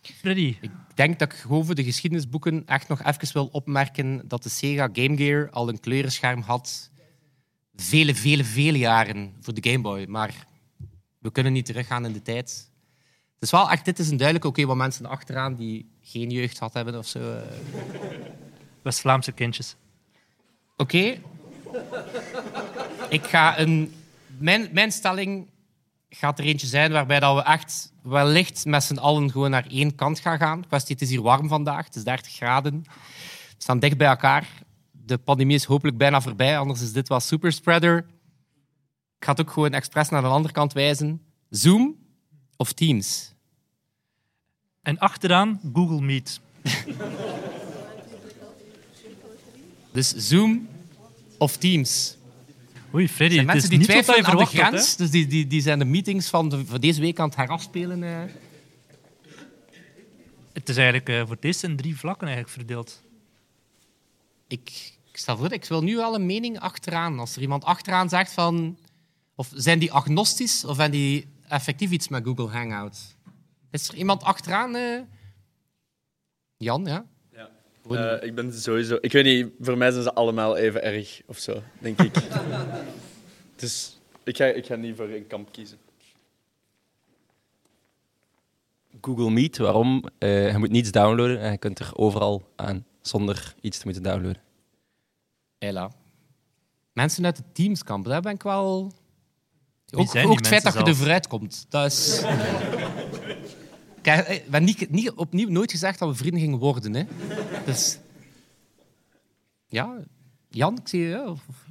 Freddy. 0.00 0.56
Ik 0.60 0.70
denk 0.94 1.18
dat 1.18 1.32
ik 1.32 1.38
gewoon 1.38 1.64
voor 1.64 1.74
de 1.74 1.84
geschiedenisboeken 1.84 2.62
echt 2.66 2.88
nog 2.88 3.02
even 3.02 3.32
wil 3.32 3.46
opmerken 3.52 4.28
dat 4.28 4.42
de 4.42 4.48
Sega 4.48 4.88
Game 4.92 5.16
Gear 5.16 5.50
al 5.50 5.68
een 5.68 5.80
kleurenscherm 5.80 6.40
had 6.40 6.90
vele, 7.76 8.14
vele, 8.14 8.44
vele 8.44 8.78
jaren 8.78 9.34
voor 9.40 9.54
de 9.54 9.70
Game 9.70 9.82
Boy. 9.82 10.04
Maar 10.08 10.46
we 11.18 11.30
kunnen 11.32 11.52
niet 11.52 11.66
teruggaan 11.66 12.04
in 12.04 12.12
de 12.12 12.22
tijd. 12.22 12.70
Het 13.34 13.42
is 13.44 13.50
wel 13.50 13.70
echt, 13.70 13.84
dit 13.84 13.98
is 13.98 14.10
een 14.10 14.16
duidelijk 14.16 14.46
oké 14.46 14.64
wat 14.66 14.76
mensen 14.76 15.06
achteraan 15.06 15.54
die 15.54 15.90
geen 16.02 16.30
jeugd 16.30 16.58
had 16.58 16.74
hebben 16.74 16.98
of 16.98 17.06
zo. 17.06 17.18
eh. 17.18 17.42
West-Vlaamse 18.82 19.32
kindjes. 19.32 19.76
Oké. 20.76 21.18
Ik 23.08 23.24
ga 23.24 23.58
een... 23.58 23.94
Mijn, 24.38 24.68
mijn 24.72 24.92
stelling 24.92 25.46
gaat 26.08 26.38
er 26.38 26.44
eentje 26.44 26.66
zijn 26.66 26.92
waarbij 26.92 27.20
dat 27.20 27.34
we 27.34 27.42
echt 27.42 27.92
wellicht 28.02 28.64
met 28.64 28.82
z'n 28.82 28.96
allen 28.96 29.30
gewoon 29.30 29.50
naar 29.50 29.66
één 29.66 29.94
kant 29.94 30.20
gaan 30.20 30.38
gaan. 30.38 30.66
Kwestie, 30.66 30.94
het 30.94 31.02
is 31.02 31.10
hier 31.10 31.22
warm 31.22 31.48
vandaag. 31.48 31.84
Het 31.84 31.94
is 31.94 32.04
30 32.04 32.32
graden. 32.32 32.82
We 32.82 33.54
staan 33.58 33.78
dicht 33.78 33.96
bij 33.96 34.08
elkaar. 34.08 34.48
De 34.90 35.18
pandemie 35.18 35.56
is 35.56 35.64
hopelijk 35.64 35.96
bijna 35.96 36.20
voorbij, 36.20 36.58
anders 36.58 36.82
is 36.82 36.92
dit 36.92 37.08
wel 37.08 37.20
superspreader. 37.20 37.96
Ik 39.18 39.24
ga 39.24 39.30
het 39.30 39.40
ook 39.40 39.50
gewoon 39.50 39.72
expres 39.72 40.08
naar 40.08 40.22
de 40.22 40.28
andere 40.28 40.54
kant 40.54 40.72
wijzen. 40.72 41.22
Zoom 41.50 41.96
of 42.56 42.72
Teams? 42.72 43.34
En 44.82 44.98
achteraan 44.98 45.60
Google 45.72 46.00
Meet. 46.00 46.40
Dus 49.92 50.14
Zoom 50.14 50.68
of 51.38 51.56
Teams? 51.56 52.16
Oei, 52.96 53.08
Freddy, 53.08 53.34
zijn 53.34 53.48
het 53.48 53.56
is 53.56 53.62
mensen 53.62 53.78
die 53.78 53.88
twijfelen 53.88 54.24
aan 54.26 54.36
de 54.36 54.42
had. 54.42 54.52
grens. 54.52 54.96
Dus 54.96 55.10
die, 55.10 55.26
die, 55.26 55.46
die 55.46 55.60
zijn 55.60 55.78
de 55.78 55.84
meetings 55.84 56.28
van, 56.28 56.48
de, 56.48 56.66
van 56.66 56.80
deze 56.80 57.00
week 57.00 57.18
aan 57.18 57.28
het 57.28 57.36
herafspelen. 57.36 58.02
eh. 58.02 58.32
Het 60.52 60.68
is 60.68 60.76
eigenlijk 60.76 61.08
eh, 61.08 61.20
voor 61.20 61.34
het 61.34 61.44
eerst 61.44 61.62
in 61.62 61.76
drie 61.76 61.96
vlakken 61.96 62.26
eigenlijk 62.26 62.56
verdeeld. 62.56 63.02
ik, 64.46 64.92
ik 65.10 65.16
stel 65.16 65.36
voor, 65.36 65.52
ik 65.52 65.64
wil 65.64 65.82
nu 65.82 65.96
wel 65.96 66.14
een 66.14 66.26
mening 66.26 66.58
achteraan. 66.60 67.18
Als 67.18 67.36
er 67.36 67.42
iemand 67.42 67.64
achteraan 67.64 68.08
zegt 68.08 68.32
van... 68.32 68.78
Of 69.34 69.50
zijn 69.54 69.78
die 69.78 69.92
agnostisch 69.92 70.64
of 70.64 70.76
hebben 70.76 70.98
die 70.98 71.26
effectief 71.48 71.90
iets 71.90 72.08
met 72.08 72.24
Google 72.24 72.48
Hangouts? 72.48 73.14
Is 73.70 73.88
er 73.88 73.94
iemand 73.94 74.22
achteraan? 74.22 74.74
eh? 74.74 75.00
Jan, 76.56 76.84
ja? 76.84 77.06
Eh, 77.90 78.22
ik 78.22 78.34
ben 78.34 78.52
sowieso... 78.52 78.98
Ik 79.00 79.12
weet 79.12 79.24
niet, 79.24 79.48
voor 79.60 79.78
mij 79.78 79.90
zijn 79.90 80.02
ze 80.02 80.12
allemaal 80.14 80.56
even 80.56 80.82
erg 80.82 81.20
of 81.26 81.38
zo, 81.38 81.62
denk 81.78 82.00
ik. 82.02 82.14
dus 83.56 83.98
ik 84.24 84.36
ga, 84.36 84.44
ik 84.44 84.66
ga 84.66 84.74
niet 84.74 84.96
voor 84.96 85.08
een 85.08 85.26
kamp 85.26 85.52
kiezen. 85.52 85.78
Google 89.00 89.30
Meet, 89.30 89.56
waarom? 89.56 90.04
Eh, 90.18 90.52
je 90.52 90.58
moet 90.58 90.70
niets 90.70 90.90
downloaden 90.90 91.40
en 91.40 91.50
je 91.50 91.58
kunt 91.58 91.78
er 91.78 91.90
overal 91.94 92.52
aan 92.56 92.84
zonder 93.00 93.54
iets 93.60 93.78
te 93.78 93.84
moeten 93.84 94.02
downloaden. 94.02 94.42
Ella. 95.58 95.90
Mensen 96.92 97.24
uit 97.24 97.36
het 97.36 97.54
Teamskamp, 97.54 98.04
daar 98.04 98.20
ben 98.20 98.32
ik 98.32 98.42
wel... 98.42 98.92
Wie 99.86 100.00
Ook, 100.00 100.16
ook 100.30 100.38
het 100.38 100.46
feit 100.46 100.62
dat 100.62 100.72
je 100.72 100.82
er 100.82 100.96
vooruit 100.96 101.26
komt. 101.26 101.66
Dat 101.68 101.86
is... 101.86 102.22
Kijk, 104.06 104.26
eh, 104.26 104.34
we 104.36 104.42
hebben 104.42 104.64
niet, 104.64 104.90
niet, 104.90 105.10
opnieuw 105.12 105.48
nooit 105.48 105.70
gezegd 105.70 105.98
dat 105.98 106.08
we 106.08 106.14
vrienden 106.14 106.40
gingen 106.40 106.58
worden. 106.58 106.94
Hè. 106.94 107.04
Dus... 107.64 107.98
Ja, 109.66 109.98
Jan, 110.48 110.78
ik 110.78 110.88
zie 110.88 111.00
je... 111.00 111.08
Ja, 111.08 111.28
of, 111.28 111.40
of- 111.48 111.64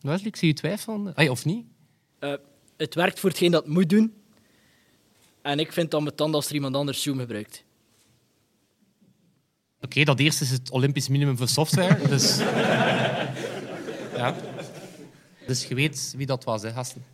Wesley, 0.00 0.26
ik 0.28 0.36
zie 0.36 0.48
je 0.48 0.54
twijfelen. 0.54 1.14
Ay, 1.14 1.28
of 1.28 1.44
niet? 1.44 1.66
Eh, 2.18 2.34
het 2.76 2.94
werkt 2.94 3.20
voor 3.20 3.28
hetgeen 3.28 3.50
dat 3.50 3.64
het 3.64 3.72
moet 3.72 3.88
doen. 3.88 4.14
En 5.42 5.58
ik 5.58 5.72
vind 5.72 5.86
het 5.86 5.94
ambetant 5.94 6.34
als 6.34 6.48
er 6.48 6.54
iemand 6.54 6.74
anders 6.74 7.02
Zoom 7.02 7.18
gebruikt. 7.18 7.64
Oké, 9.80 10.04
dat 10.04 10.20
eerste 10.20 10.44
is 10.44 10.50
het 10.50 10.70
Olympisch 10.70 11.08
minimum 11.08 11.36
voor 11.36 11.48
software. 11.48 12.08
Dus... 12.08 12.38
ja. 14.16 14.36
Dus 15.46 15.64
je 15.66 15.74
weet 15.74 16.14
wie 16.16 16.26
dat 16.26 16.44
was, 16.44 16.62
hè, 16.62 16.72
gasten. 16.72 17.04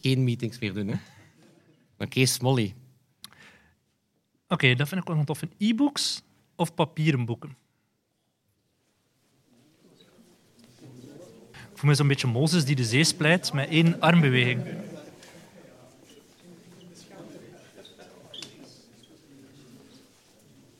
Geen 0.00 0.24
meetings 0.24 0.58
meer 0.58 0.72
doen, 0.74 0.88
hè. 0.88 0.96
Oké, 1.98 2.26
Smolly. 2.26 2.74
Oké, 4.50 4.74
dat 4.74 4.88
vind 4.88 5.00
ik 5.00 5.06
wel 5.06 5.16
nog 5.16 5.26
tof. 5.26 5.42
E-books 5.58 6.22
of 6.56 6.74
papieren 6.74 7.24
boeken? 7.24 7.56
Ik 11.52 11.78
voel 11.78 11.90
me 11.90 11.94
zo'n 11.94 12.08
beetje 12.08 12.26
Mozes 12.26 12.64
die 12.64 12.76
de 12.76 12.84
zee 12.84 13.04
splijt 13.04 13.52
met 13.52 13.68
één 13.68 14.00
armbeweging. 14.00 14.62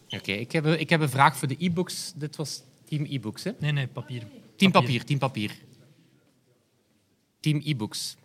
Oké, 0.08 0.32
ik, 0.32 0.52
heb 0.52 0.66
ik 0.66 0.90
heb 0.90 1.00
een 1.00 1.08
vraag 1.08 1.36
voor 1.36 1.48
de 1.48 1.56
e-books. 1.58 2.12
Dit 2.16 2.36
was 2.36 2.62
team 2.84 3.04
e-books, 3.04 3.44
hè? 3.44 3.50
Nee, 3.58 3.72
nee, 3.72 3.86
papier. 3.86 4.26
Team 4.56 4.72
papier, 4.72 5.04
team 5.04 5.18
papier. 5.18 5.58
Team 7.40 7.60
e-books. 7.64 8.16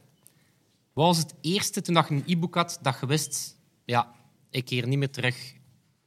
Wat 0.93 1.05
was 1.05 1.17
het 1.17 1.33
eerste 1.41 1.81
toen 1.81 1.95
je 1.95 2.03
een 2.07 2.23
e-book 2.25 2.55
had 2.55 2.79
dat 2.81 2.97
je 2.99 3.05
wist, 3.05 3.57
ja, 3.85 4.15
ik 4.49 4.65
keer 4.65 4.87
niet 4.87 4.97
meer 4.97 5.11
terug 5.11 5.53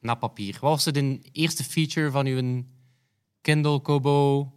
naar 0.00 0.18
papier? 0.18 0.52
Wat 0.52 0.70
was 0.70 0.84
het 0.84 0.96
een 0.96 1.24
eerste 1.32 1.64
feature 1.64 2.10
van 2.10 2.26
je 2.26 2.64
Kindle 3.40 3.80
Kobo 3.80 4.52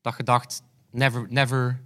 dat 0.00 0.16
je 0.16 0.22
dacht, 0.22 0.62
never, 0.90 1.26
never, 1.28 1.82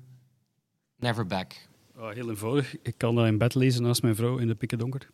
never 0.96 1.26
back? 1.26 1.68
Oh, 1.96 2.10
heel 2.10 2.30
eenvoudig. 2.30 2.76
Ik 2.82 2.94
kan 2.96 3.14
dat 3.14 3.26
in 3.26 3.38
bed 3.38 3.54
lezen 3.54 3.82
naast 3.82 4.02
mijn 4.02 4.16
vrouw 4.16 4.38
in 4.38 4.46
de 4.46 4.54
pikken 4.54 4.78
donker. 4.78 5.10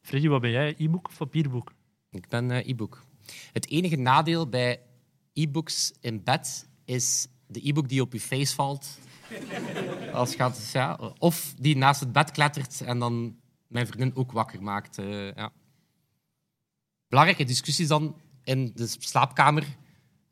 Freddy, 0.00 0.28
wat 0.28 0.40
ben 0.40 0.50
jij? 0.50 0.74
E-book 0.78 1.08
of 1.08 1.16
papierboek? 1.16 1.72
Ik 2.10 2.28
ben 2.28 2.50
eh, 2.50 2.68
e-book. 2.68 3.04
Het 3.52 3.68
enige 3.68 3.96
nadeel 3.96 4.48
bij 4.48 4.80
e-books 5.32 5.92
in 6.00 6.22
bed 6.24 6.68
is 6.84 7.26
de 7.46 7.68
e-book 7.68 7.88
die 7.88 8.00
op 8.00 8.12
je 8.12 8.20
face 8.20 8.54
valt. 8.54 8.98
Als 10.12 10.34
gaat, 10.34 10.70
ja, 10.72 10.98
of 11.18 11.54
die 11.58 11.76
naast 11.76 12.00
het 12.00 12.12
bed 12.12 12.30
klettert 12.30 12.80
en 12.80 12.98
dan 12.98 13.36
mijn 13.70 13.86
vriendin 13.86 14.16
ook 14.16 14.32
wakker 14.32 14.62
maakt. 14.62 14.98
eh, 14.98 15.32
ja. 15.34 15.52
Belangrijke 17.08 17.44
discussies 17.44 17.88
dan 17.88 18.16
in 18.44 18.72
de 18.74 18.86
slaapkamer 18.86 19.64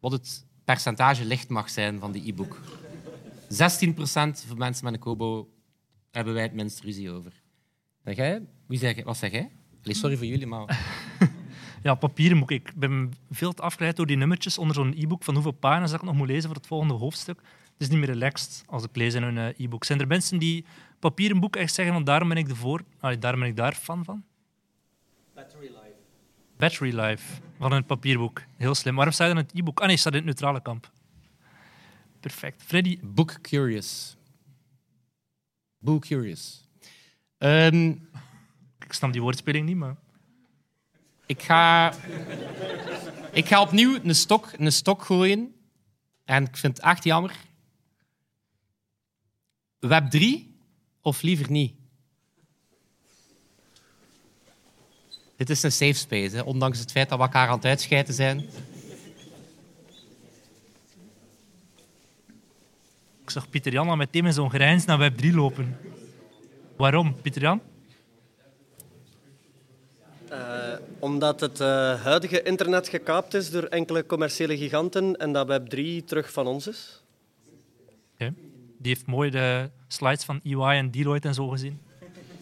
wat 0.00 0.12
het 0.12 0.46
percentage 0.64 1.24
licht 1.24 1.48
mag 1.48 1.70
zijn 1.70 1.98
van 2.00 2.12
die 2.12 2.28
e-book. 2.28 2.60
16% 3.48 4.46
van 4.46 4.58
mensen 4.58 4.84
met 4.84 4.94
een 4.94 5.00
Kobo 5.00 5.48
hebben 6.10 6.34
wij 6.34 6.42
het 6.42 6.52
minst 6.54 6.80
ruzie 6.80 7.10
over. 7.10 7.42
Zeg 8.04 8.16
jij? 8.16 8.46
Wie 8.66 8.78
zeg, 8.78 9.04
wat 9.04 9.16
zeg 9.16 9.30
jij? 9.30 9.50
Sorry 9.82 10.16
voor 10.16 10.26
jullie, 10.26 10.46
maar... 10.46 10.66
Ja, 11.82 11.94
papieren 11.94 12.38
boek. 12.38 12.50
Ik 12.50 12.72
ben 12.76 13.12
veel 13.30 13.52
te 13.52 13.62
afgeleid 13.62 13.96
door 13.96 14.06
die 14.06 14.16
nummertjes 14.16 14.58
onder 14.58 14.74
zo'n 14.74 14.94
e-book 14.96 15.24
van 15.24 15.34
hoeveel 15.34 15.52
pagina's 15.52 15.92
ik 15.92 16.02
nog 16.02 16.14
moet 16.14 16.26
lezen 16.28 16.46
voor 16.48 16.56
het 16.56 16.66
volgende 16.66 16.94
hoofdstuk. 16.94 17.40
Het 17.72 17.76
is 17.78 17.88
niet 17.88 17.98
meer 17.98 18.08
relaxed 18.08 18.62
als 18.66 18.84
ik 18.84 18.96
lees 18.96 19.14
in 19.14 19.22
een 19.22 19.38
eh, 19.38 19.64
e-book. 19.64 19.84
Zijn 19.84 20.00
er 20.00 20.06
mensen 20.06 20.38
die 20.38 20.64
papieren 20.98 21.40
boek 21.40 21.56
echt 21.56 21.74
zeggen, 21.74 21.94
want 21.94 22.06
daarom 22.06 22.28
ben 22.28 22.36
ik 22.36 22.48
ervoor, 22.48 22.84
allee, 23.00 23.18
daarom 23.18 23.40
ben 23.40 23.48
ik 23.48 23.56
daar 23.56 23.74
fan 23.74 24.04
van? 24.04 24.24
Battery 25.34 25.66
life. 25.66 25.96
Battery 26.56 27.00
life 27.00 27.40
van 27.58 27.72
een 27.72 27.84
papierboek. 27.84 28.42
Heel 28.56 28.74
slim. 28.74 28.94
Waarom 28.94 29.12
staat 29.12 29.26
er 29.30 29.36
in 29.36 29.42
het 29.42 29.54
e-book? 29.54 29.78
Ah 29.78 29.82
nee, 29.84 29.90
het 29.90 30.00
staat 30.00 30.12
in 30.12 30.18
het 30.18 30.26
neutrale 30.26 30.62
kamp. 30.62 30.90
Perfect. 32.20 32.62
Freddy, 32.62 32.98
Book 33.02 33.38
Curious. 33.40 34.16
Book 35.78 36.02
Curious. 36.02 36.66
Ehm, 37.38 37.88
ik 38.78 38.92
snap 38.92 39.12
die 39.12 39.22
woordspeling 39.22 39.66
niet, 39.66 39.76
maar... 39.76 39.96
ik, 41.26 41.42
ga, 41.42 41.94
ik 43.32 43.46
ga 43.46 43.60
opnieuw 43.60 43.98
een 44.02 44.14
stok, 44.14 44.52
een 44.56 44.72
stok 44.72 45.02
gooien. 45.02 45.54
En 46.24 46.44
ik 46.44 46.56
vind 46.56 46.76
het 46.76 46.86
echt 46.86 47.04
jammer. 47.04 47.36
Web 49.78 50.10
3 50.10 50.47
of 51.02 51.22
liever 51.22 51.50
niet? 51.50 51.74
Dit 55.36 55.50
is 55.50 55.62
een 55.62 55.72
safe 55.72 55.92
space, 55.92 56.36
hè, 56.36 56.42
ondanks 56.42 56.78
het 56.78 56.92
feit 56.92 57.08
dat 57.08 57.18
we 57.18 57.24
elkaar 57.24 57.48
aan 57.48 57.56
het 57.56 57.64
uitscheiden 57.64 58.14
zijn. 58.14 58.38
Ik 63.22 63.30
zag 63.30 63.50
Pieter 63.50 63.72
Jan 63.72 63.88
al 63.88 63.96
meteen 63.96 64.24
met 64.24 64.34
zo'n 64.34 64.50
grijns 64.50 64.84
naar 64.84 64.98
Web 64.98 65.16
3 65.16 65.34
lopen. 65.34 65.76
Waarom, 66.76 67.20
Pieter 67.20 67.42
Jan? 67.42 67.60
Eh, 70.28 70.74
omdat 70.98 71.40
het 71.40 71.60
eh, 71.60 72.02
huidige 72.02 72.42
internet 72.42 72.88
gekaapt 72.88 73.34
is 73.34 73.50
door 73.50 73.62
enkele 73.62 74.06
commerciële 74.06 74.56
giganten 74.56 75.16
en 75.16 75.32
dat 75.32 75.60
Web3 75.60 76.04
terug 76.04 76.32
van 76.32 76.46
ons 76.46 76.66
is. 76.66 77.02
Oké. 78.14 78.34
Die 78.78 78.92
heeft 78.92 79.06
mooi 79.06 79.30
de 79.30 79.70
slides 79.88 80.24
van 80.24 80.40
EY 80.42 80.76
en 80.76 80.90
Deloitte 80.90 81.28
en 81.28 81.34
zo 81.34 81.48
gezien. 81.48 81.80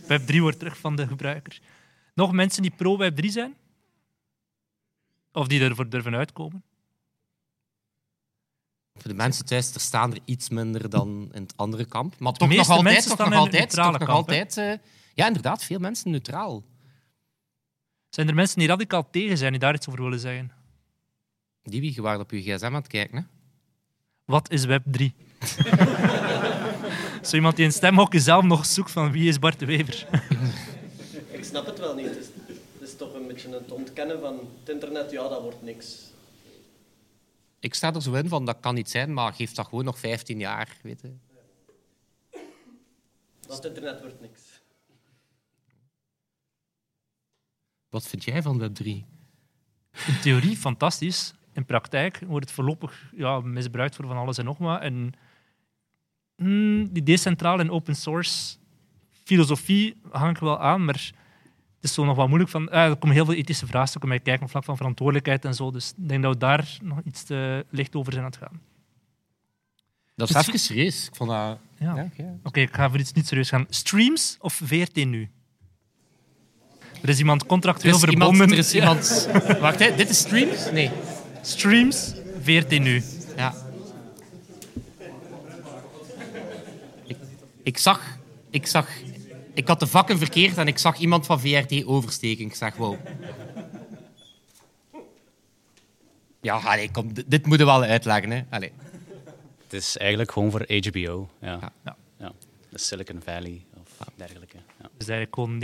Web 0.07 0.26
3 0.26 0.43
wordt 0.43 0.59
terug 0.59 0.78
van 0.78 0.97
de 0.97 1.07
gebruiker. 1.07 1.61
Nog 2.14 2.33
mensen 2.33 2.62
die 2.62 2.71
pro 2.71 2.97
Web 2.97 3.16
3 3.16 3.31
zijn? 3.31 3.55
Of 5.33 5.47
die 5.47 5.61
ervoor 5.61 5.88
durven 5.88 6.14
uitkomen? 6.14 6.62
Voor 8.95 9.11
de 9.11 9.16
mensen 9.16 9.45
thuis, 9.45 9.75
er 9.75 9.81
staan 9.81 10.12
er 10.12 10.19
iets 10.25 10.49
minder 10.49 10.90
dan 10.90 11.28
in 11.33 11.43
het 11.43 11.57
andere 11.57 11.85
kamp. 11.85 12.19
Maar 12.19 12.33
toch 12.33 12.49
nog 12.49 12.59
altijd, 12.59 12.83
mensen 12.83 13.02
toch 13.11 13.12
staan 13.12 13.31
nog 13.31 13.38
in 13.38 13.45
het 13.45 13.55
altijd, 13.55 13.71
toch 13.71 13.99
nog 13.99 14.09
kamp, 14.09 14.11
altijd. 14.11 14.57
eh, 14.57 14.88
ja, 15.14 15.26
inderdaad, 15.26 15.64
veel 15.64 15.78
mensen 15.78 16.11
neutraal. 16.11 16.64
Zijn 18.09 18.28
er 18.28 18.35
mensen 18.35 18.59
die 18.59 18.69
radicaal 18.69 19.11
tegen 19.11 19.38
zijn, 19.38 19.50
die 19.50 19.61
daar 19.61 19.75
iets 19.75 19.88
over 19.88 20.02
willen 20.02 20.19
zeggen? 20.19 20.52
Die 21.62 21.81
wie, 21.81 22.02
waren 22.02 22.21
op 22.21 22.31
je 22.31 22.43
gsm 22.43 22.64
aan 22.64 22.75
het 22.75 22.87
kijken, 22.87 23.19
hè? 23.19 23.25
Wat 24.25 24.50
is 24.50 24.64
Web 24.64 24.83
3? 24.87 25.14
Zo 27.26 27.37
iemand 27.37 27.57
die 27.57 27.64
in 27.64 27.73
stemhokken 27.73 28.21
zelf 28.21 28.45
nog 28.45 28.66
zoekt 28.66 28.90
van 28.90 29.12
wie 29.12 29.28
is 29.28 29.38
Bart 29.38 29.59
de 29.59 29.66
Wever? 29.66 30.07
Ik 31.31 31.45
snap 31.45 31.66
het 31.66 31.78
wel 31.78 31.95
niet. 31.95 32.07
Het 32.07 32.16
is, 32.16 32.26
het 32.78 32.88
is 32.88 32.97
toch 32.97 33.14
een 33.14 33.26
beetje 33.26 33.49
het 33.50 33.73
ontkennen 33.73 34.21
van 34.21 34.40
het 34.61 34.69
internet. 34.69 35.11
Ja, 35.11 35.28
dat 35.28 35.43
wordt 35.43 35.62
niks. 35.62 36.07
Ik 37.61 37.75
sta 37.75 37.95
er 37.95 38.02
zo 38.02 38.12
in 38.12 38.28
van, 38.28 38.45
dat 38.45 38.61
kan 38.61 38.75
niet 38.75 38.90
zijn, 38.90 39.12
maar 39.12 39.33
geef 39.33 39.52
dat 39.52 39.66
gewoon 39.66 39.85
nog 39.85 39.99
15 39.99 40.38
jaar, 40.38 40.76
weet 40.83 41.00
je. 41.00 41.12
Dat 43.47 43.64
internet 43.64 44.00
wordt 44.00 44.21
niks. 44.21 44.40
Wat 47.88 48.07
vind 48.07 48.25
jij 48.25 48.43
van 48.43 48.61
Web3? 48.61 48.85
In 50.07 50.21
theorie 50.23 50.57
fantastisch. 50.57 51.35
In 51.52 51.64
praktijk 51.64 52.21
wordt 52.26 52.45
het 52.45 52.55
voorlopig 52.55 53.11
ja, 53.16 53.40
misbruikt 53.40 53.95
voor 53.95 54.07
van 54.07 54.16
alles 54.16 54.38
en 54.38 54.45
nog 54.45 54.59
wat. 54.59 54.81
En 54.81 55.12
mm, 56.37 56.88
die 56.93 57.02
decentrale 57.02 57.62
en 57.62 57.71
open 57.71 57.95
source 57.97 58.57
filosofie 59.25 59.97
hang 60.11 60.35
ik 60.35 60.40
wel 60.40 60.61
aan, 60.61 60.85
maar 60.85 60.95
het 61.75 61.85
is 61.85 61.95
zo 61.95 62.05
nog 62.05 62.16
wat 62.16 62.26
moeilijk. 62.28 62.50
Van, 62.50 62.69
eh, 62.71 62.85
er 62.85 62.97
komen 62.97 63.16
heel 63.16 63.25
veel 63.25 63.35
ethische 63.35 63.66
vraagstukken 63.66 64.09
bij 64.11 64.21
kijken 64.21 64.45
op 64.45 64.50
vlak 64.50 64.64
van 64.64 64.76
verantwoordelijkheid 64.76 65.45
en 65.45 65.55
zo. 65.55 65.71
Dus 65.71 65.93
ik 65.97 66.09
denk 66.09 66.23
dat 66.23 66.33
we 66.33 66.38
daar 66.38 66.78
nog 66.83 66.99
iets 67.05 67.23
te 67.23 67.66
licht 67.71 67.97
over 67.97 68.12
zijn 68.12 68.25
aan 68.25 68.31
het 68.31 68.40
gaan. 68.40 68.61
Dat 70.14 70.28
is 70.28 70.35
Dus- 70.35 70.47
even 70.47 70.59
serieus. 70.61 71.07
Ik 71.07 71.14
vond 71.16 71.31
dat... 71.31 71.59
Ja. 71.78 71.95
Ja, 71.97 72.02
oké. 72.12 72.38
Oké, 72.43 72.61
ik 72.61 72.75
ga 72.75 72.90
voor 72.90 72.99
iets 72.99 73.12
niet 73.12 73.26
serieus 73.26 73.49
gaan. 73.49 73.66
Streams 73.69 74.37
of 74.40 74.61
VRT 74.64 74.95
nu? 75.05 75.28
Er 77.02 77.09
is 77.09 77.19
iemand 77.19 77.47
contractueel 77.47 77.95
Er 77.97 78.02
is 78.07 78.12
iemand- 78.12 78.31
verbonden. 78.37 78.57
er 78.59 78.64
is 78.64 78.75
iemand- 78.75 79.28
Wacht, 79.61 79.78
hè, 79.78 79.97
dit 79.97 80.09
is 80.09 80.19
streams? 80.19 80.71
Nee. 80.71 80.90
Streams, 81.43 82.14
VRT 82.43 82.71
nu. 82.78 83.02
Ja. 83.37 83.55
Ik, 87.67 87.79
zag... 87.79 88.19
Ik 88.51 88.67
zag... 88.67 88.89
Ik 89.55 89.69
had 89.69 89.81
de 89.81 89.87
vakken 89.87 90.19
verkeerd 90.19 90.59
en 90.59 90.67
ik 90.67 90.79
zag 90.79 90.99
iemand 90.99 91.27
van 91.27 91.41
VRT 91.41 91.85
oversteken. 91.85 92.45
Ik 92.45 92.55
zeg, 92.55 92.77
wow. 92.77 92.97
Ja, 96.41 96.57
allee, 96.57 96.91
kom, 96.91 97.15
dit, 97.15 97.31
dit 97.31 97.47
moeten 97.47 97.67
we 97.67 97.73
wel 97.73 97.83
uitleggen. 97.83 98.31
Hè. 98.31 98.43
Allee. 98.51 98.73
Het 99.63 99.73
is 99.73 99.97
eigenlijk 99.97 100.33
gewoon 100.33 100.51
voor 100.51 100.65
HBO. 100.69 101.29
Ja. 101.41 101.73
Ja. 101.85 101.97
Ja. 102.19 102.33
De 102.69 102.79
Silicon 102.79 103.21
Valley 103.25 103.65
of 103.81 104.09
dergelijke. 104.15 104.57
Ja. 104.57 104.89
Dus 104.97 105.09
eigenlijk 105.09 105.35
gewoon 105.35 105.61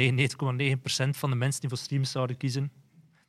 99,9% 1.11 1.19
van 1.19 1.31
de 1.31 1.37
mensen 1.37 1.61
die 1.61 1.69
voor 1.69 1.79
streams 1.79 2.11
zouden 2.11 2.37
kiezen. 2.37 2.71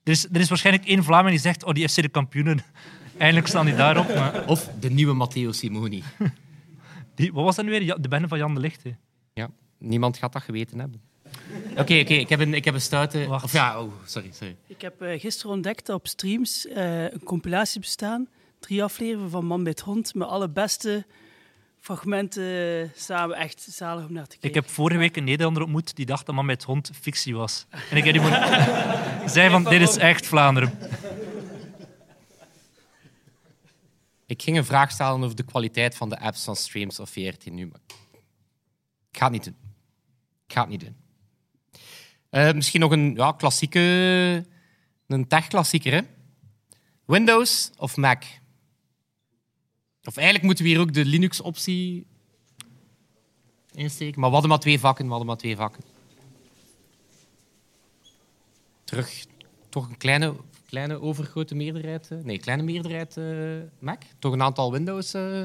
Er 0.04 0.12
is, 0.12 0.26
er 0.26 0.40
is 0.40 0.50
waarschijnlijk 0.50 0.88
één 0.88 1.04
Vlaming 1.04 1.30
die 1.30 1.40
zegt, 1.40 1.64
oh, 1.64 1.74
die 1.74 1.90
FC 1.90 1.96
de 1.96 2.10
kampioenen. 2.10 2.64
Eindelijk 3.18 3.48
staan 3.48 3.66
die 3.66 3.76
daarop. 3.76 4.08
Maar 4.16 4.48
Of 4.48 4.70
de 4.80 4.90
nieuwe 4.90 5.14
Matteo 5.14 5.52
Simoni. 5.52 6.04
die, 7.16 7.34
wat 7.34 7.44
was 7.44 7.56
dat 7.56 7.66
nu 7.66 7.72
weer? 7.72 7.84
Ja, 7.84 7.96
de 7.96 8.08
bende 8.08 8.28
van 8.28 8.38
Jan 8.38 8.54
de 8.54 8.60
Lichte. 8.60 8.96
Ja, 9.34 9.50
niemand 9.78 10.18
gaat 10.18 10.34
dat 10.34 10.42
geweten 10.42 10.80
hebben. 10.80 11.02
Oké, 11.72 12.00
oké, 12.00 12.14
ik, 12.14 12.30
heb 12.30 12.40
een, 12.40 12.54
ik 12.54 12.66
heb 12.66 12.74
een 12.74 12.82
stoute... 12.82 13.28
Of 13.30 13.54
ja, 13.54 13.82
oh, 13.82 13.94
sorry, 14.06 14.32
sorry. 14.32 14.56
Ik 14.68 14.82
heb 14.82 15.02
eh, 15.02 15.20
gisteren 15.20 15.52
ontdekt 15.52 15.86
dat 15.86 15.96
op 15.96 16.08
streams 16.08 16.68
eh, 16.68 17.04
een 17.04 17.24
compilatie 17.24 17.80
bestaan. 17.80 18.28
Drie 18.60 18.84
afleveringen 18.84 19.30
van 19.30 19.46
Man 19.46 19.64
bij 19.64 19.72
het 19.72 19.82
Hond 19.82 20.14
met 20.14 20.28
alle 20.28 20.50
beste 20.50 21.06
fragmenten 21.80 22.92
samen. 22.96 23.38
Echt 23.38 23.68
zalig 23.70 24.06
om 24.06 24.14
naar 24.14 24.24
te 24.24 24.30
kijken. 24.30 24.50
Ik 24.50 24.56
heb 24.56 24.70
vorige 24.70 25.00
week 25.00 25.16
een 25.16 25.24
Nederlander 25.24 25.64
ontmoet 25.64 25.96
die 25.96 26.06
dacht 26.06 26.26
dat 26.26 26.36
man 26.36 26.46
met 26.46 26.56
het 26.56 26.66
hond 26.66 26.92
fictie 27.02 27.36
was. 27.36 27.66
En 27.90 27.98
ik 27.98 28.04
heb 28.04 28.14
die 28.14 28.22
moeten... 28.22 28.42
zei 29.36 29.50
van, 29.50 29.64
dit 29.64 29.82
is 29.82 29.98
echt 29.98 30.26
Vlaanderen. 30.26 30.78
Ik 34.34 34.42
ging 34.42 34.58
een 34.58 34.66
vraag 34.66 34.92
stellen 34.92 35.24
over 35.24 35.36
de 35.36 35.44
kwaliteit 35.44 35.96
van 35.96 36.10
de 36.10 36.20
apps 36.20 36.44
van 36.44 36.56
streams 36.56 37.00
of 37.00 37.10
VRT 37.10 37.46
nu, 37.52 37.68
maar 37.68 37.80
ik 39.12 39.18
ga 39.18 39.24
het 39.24 39.32
niet 39.34 39.44
doen. 39.44 39.56
Ik 40.48 40.54
ga 40.54 40.62
het 40.62 40.70
niet 40.70 40.80
doen. 40.80 40.96
Eh, 42.30 42.54
misschien 42.54 42.80
nog 42.80 42.92
een 42.92 43.14
ja, 43.16 43.32
klassieke, 43.32 43.80
een 45.08 45.28
tech-klassieker. 45.28 45.94
Hè? 45.94 46.02
Windows 47.06 47.72
of 47.78 47.98
Mac? 47.98 48.24
Of 50.04 50.16
eigenlijk 50.16 50.46
moeten 50.46 50.64
we 50.64 50.70
hier 50.70 50.80
ook 50.80 50.94
de 50.94 51.06
Linux-optie 51.06 52.08
insteken. 53.72 54.20
Maar 54.20 54.28
we 54.28 54.34
hadden 54.34 54.52
maar 54.52 54.60
twee 54.60 54.80
vakken, 54.80 55.10
we 55.10 55.24
maar 55.24 55.38
twee 55.38 55.56
vakken. 55.56 55.84
Terug, 58.84 59.26
toch 59.70 59.90
een 59.90 59.98
kleine, 59.98 60.36
kleine 60.74 61.02
overgrote 61.02 61.56
meerderheid. 61.56 62.12
eh, 62.12 62.18
Nee, 62.24 62.40
kleine 62.40 62.64
meerderheid 62.64 63.18
eh, 63.18 63.26
Mac. 63.80 64.02
Toch 64.20 64.34
een 64.34 64.42
aantal 64.42 64.72
Windows. 64.72 65.14
eh, 65.14 65.44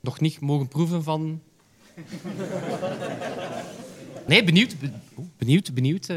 nog 0.00 0.20
niet 0.20 0.40
mogen 0.40 0.68
proeven 0.68 1.02
van. 1.02 1.42
Nee, 4.26 4.44
benieuwd. 4.44 4.74
benieuwd, 5.38 5.74
benieuwd. 5.74 6.08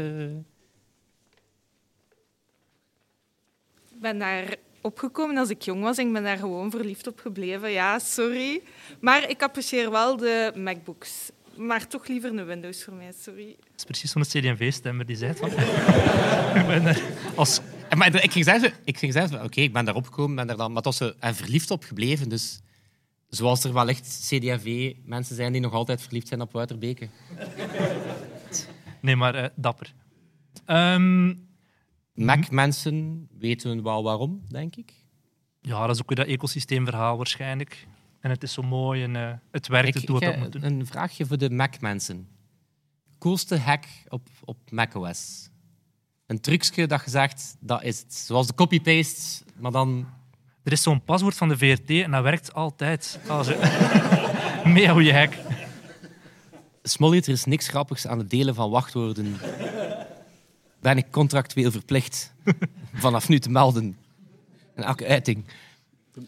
Ik 3.92 4.00
ben 4.00 4.18
daar 4.18 4.56
opgekomen 4.80 5.36
als 5.36 5.50
ik 5.50 5.62
jong 5.62 5.82
was 5.82 5.98
en 5.98 6.06
ik 6.06 6.12
ben 6.12 6.22
daar 6.22 6.36
gewoon 6.38 6.70
verliefd 6.70 7.06
op 7.06 7.18
gebleven. 7.20 7.70
Ja, 7.70 7.98
sorry. 7.98 8.62
Maar 9.00 9.30
ik 9.30 9.42
apprecieer 9.42 9.90
wel 9.90 10.16
de 10.16 10.52
MacBooks. 10.56 11.30
Maar 11.66 11.88
toch 11.88 12.06
liever 12.06 12.38
een 12.38 12.44
Windows 12.44 12.84
voor 12.84 12.94
mij, 12.94 13.12
sorry. 13.18 13.56
Dat 13.58 13.76
is 13.76 13.84
precies 13.84 14.10
zo'n 14.10 14.22
CD&V-stemmer 14.22 15.06
die 15.06 15.16
zei 15.16 15.30
het 15.30 15.38
van... 15.38 15.50
ik 16.60 16.66
ben 16.66 16.86
er 16.86 17.02
als... 17.34 17.60
Maar 17.96 18.22
ik 18.22 18.32
ging 18.32 18.44
zeggen, 18.44 18.72
ik 18.84 18.98
ging 18.98 19.12
zeggen 19.12 19.44
oké, 19.44 19.60
ik 19.60 19.72
ben 19.72 19.84
daar 19.84 19.94
opgekomen, 19.94 20.36
ben 20.36 20.46
daar 20.46 20.56
dan, 20.56 20.72
maar 20.72 20.82
toch 20.82 20.94
zo 20.94 21.12
en 21.18 21.34
verliefd 21.34 21.70
op 21.70 21.84
gebleven. 21.84 22.28
Dus 22.28 22.60
zoals 23.28 23.64
er 23.64 23.72
wellicht 23.72 24.26
CD&V 24.28 24.94
mensen 25.04 25.36
zijn 25.36 25.52
die 25.52 25.60
nog 25.60 25.72
altijd 25.72 26.02
verliefd 26.02 26.28
zijn 26.28 26.40
op 26.40 26.52
Wouterbeke. 26.52 27.08
Nee, 29.00 29.16
maar 29.16 29.34
eh, 29.34 29.48
dapper. 29.54 29.92
Ehm, 30.64 31.34
Mac-mensen 32.14 33.28
weten 33.38 33.82
wel 33.82 34.02
waarom, 34.02 34.42
denk 34.48 34.76
ik. 34.76 34.92
ja, 35.60 35.86
dat 35.86 35.94
is 35.94 36.02
ook 36.02 36.08
weer 36.08 36.18
dat 36.18 36.34
ecosysteemverhaal 36.34 37.16
waarschijnlijk. 37.16 37.86
En 38.22 38.30
het 38.30 38.42
is 38.42 38.52
zo 38.52 38.62
mooi 38.62 39.02
en 39.02 39.16
eh, 39.16 39.32
het 39.50 39.68
werkt, 39.68 39.88
Ik, 39.88 39.94
het 39.94 40.06
doet 40.06 40.22
ik, 40.22 40.22
wat 40.22 40.34
het 40.34 40.42
moet 40.42 40.52
doen. 40.52 40.62
een 40.62 40.86
vraagje 40.86 41.26
voor 41.26 41.38
de 41.38 41.50
Mac-mensen. 41.50 42.28
Coolste 43.18 43.58
hack 43.58 43.84
op, 44.08 44.28
op 44.44 44.56
macOS? 44.70 45.48
Een 46.26 46.40
trucje 46.40 46.86
dat 46.86 47.04
je 47.04 47.10
zegt, 47.10 47.56
dat 47.60 47.82
is 47.82 47.98
het. 48.00 48.14
Zoals 48.14 48.46
de 48.46 48.54
copy-paste, 48.54 49.44
maar 49.56 49.70
dan... 49.72 50.06
Er 50.62 50.72
is 50.72 50.82
zo'n 50.82 51.04
paswoord 51.04 51.36
van 51.36 51.48
de 51.48 51.58
VRT 51.58 51.90
en 51.90 52.10
dat 52.10 52.22
werkt 52.22 52.54
altijd. 52.54 53.18
Als 53.28 53.46
je... 53.46 53.54
Mega 54.64 54.92
goeie 54.92 55.14
hack. 55.14 55.34
Smollet, 56.82 57.26
er 57.26 57.32
is 57.32 57.44
niks 57.44 57.68
grappigs 57.68 58.06
aan 58.06 58.18
het 58.18 58.30
delen 58.30 58.54
van 58.54 58.70
wachtwoorden. 58.70 59.36
Ben 60.80 60.96
ik 60.96 61.10
contractueel 61.10 61.70
verplicht 61.70 62.32
vanaf 62.94 63.28
nu 63.28 63.38
te 63.38 63.50
melden. 63.50 63.96
En 64.74 64.84
elke 64.84 65.06
uiting. 65.06 65.44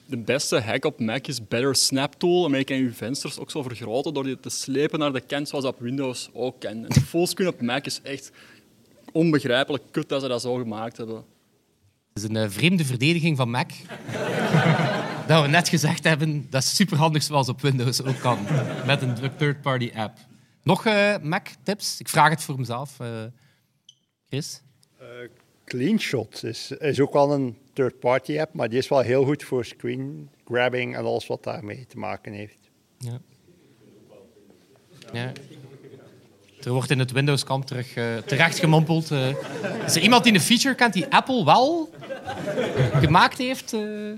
De, 0.06 0.16
beste 0.16 0.60
hack 0.60 0.84
op 0.84 1.00
Mac 1.00 1.26
is 1.26 1.48
Better 1.48 1.74
Snap 1.74 2.14
Tool. 2.14 2.40
Daarmee 2.40 2.64
kan 2.64 2.76
je 2.76 2.82
je 2.82 2.92
vensters 2.92 3.38
ook 3.38 3.50
zo 3.50 3.62
vergroten 3.62 4.14
door 4.14 4.24
die 4.24 4.40
te 4.40 4.50
slepen 4.50 4.98
naar 4.98 5.12
de 5.12 5.20
kant 5.20 5.48
zoals 5.48 5.64
op 5.64 5.80
Windows 5.80 6.30
ook 6.32 6.60
kan. 6.60 6.84
En 6.86 6.92
fullscreen 6.92 7.48
op 7.48 7.60
Mac 7.60 7.84
is 7.84 8.00
echt 8.02 8.30
onbegrijpelijk 9.12 9.84
kut 9.90 10.08
dat 10.08 10.22
ze 10.22 10.28
dat 10.28 10.40
zo 10.40 10.54
gemaakt 10.54 10.96
hebben. 10.96 11.16
Het 11.16 12.22
is 12.22 12.22
een 12.22 12.36
eh, 12.36 12.50
vreemde 12.50 12.84
verdediging 12.84 13.36
van 13.36 13.50
Mac. 13.50 13.70
dat 15.28 15.42
we 15.42 15.48
net 15.48 15.68
gezegd 15.68 16.04
hebben, 16.04 16.46
dat 16.50 16.62
is 16.62 16.74
superhandig 16.74 17.22
zoals 17.22 17.48
op 17.48 17.60
Windows 17.60 18.02
ook 18.02 18.20
kan. 18.20 18.38
Met 18.86 19.02
een 19.02 19.14
third-party 19.36 19.90
app. 19.94 20.18
Nog 20.62 20.86
eh, 20.86 21.16
Mac-tips? 21.22 22.00
Ik 22.00 22.08
vraag 22.08 22.30
het 22.30 22.42
voor 22.42 22.58
mezelf. 22.58 23.00
eh, 23.00 23.08
Chris? 24.28 24.62
CleanShot 25.64 26.44
is, 26.44 26.70
is 26.70 27.00
ook 27.00 27.12
wel 27.12 27.32
een 27.32 27.56
third-party 27.74 28.38
app, 28.40 28.54
maar 28.54 28.68
die 28.68 28.78
is 28.78 28.88
wel 28.88 29.00
heel 29.00 29.24
goed 29.24 29.42
voor 29.42 29.64
screen 29.64 30.30
grabbing 30.44 30.96
en 30.96 31.04
alles 31.04 31.26
wat 31.26 31.42
daarmee 31.42 31.86
te 31.86 31.98
maken 31.98 32.32
heeft. 32.32 32.56
Ja. 32.98 33.18
Ja. 35.12 35.32
Er 36.62 36.72
wordt 36.72 36.90
in 36.90 36.98
het 36.98 37.12
Windows-kamp 37.12 37.64
terug, 37.66 37.94
eh, 37.94 38.16
terecht 38.16 38.58
gemompeld. 38.58 39.10
eh. 39.10 39.28
is 39.86 39.96
er 39.96 40.02
iemand 40.02 40.24
die 40.24 40.34
een 40.34 40.40
feature 40.40 40.74
kent 40.74 40.92
die 40.92 41.06
Apple 41.06 41.44
wel 41.44 41.90
gemaakt 42.92 43.38
heeft? 43.38 43.72
eh? 43.72 44.10
Eh, 44.10 44.16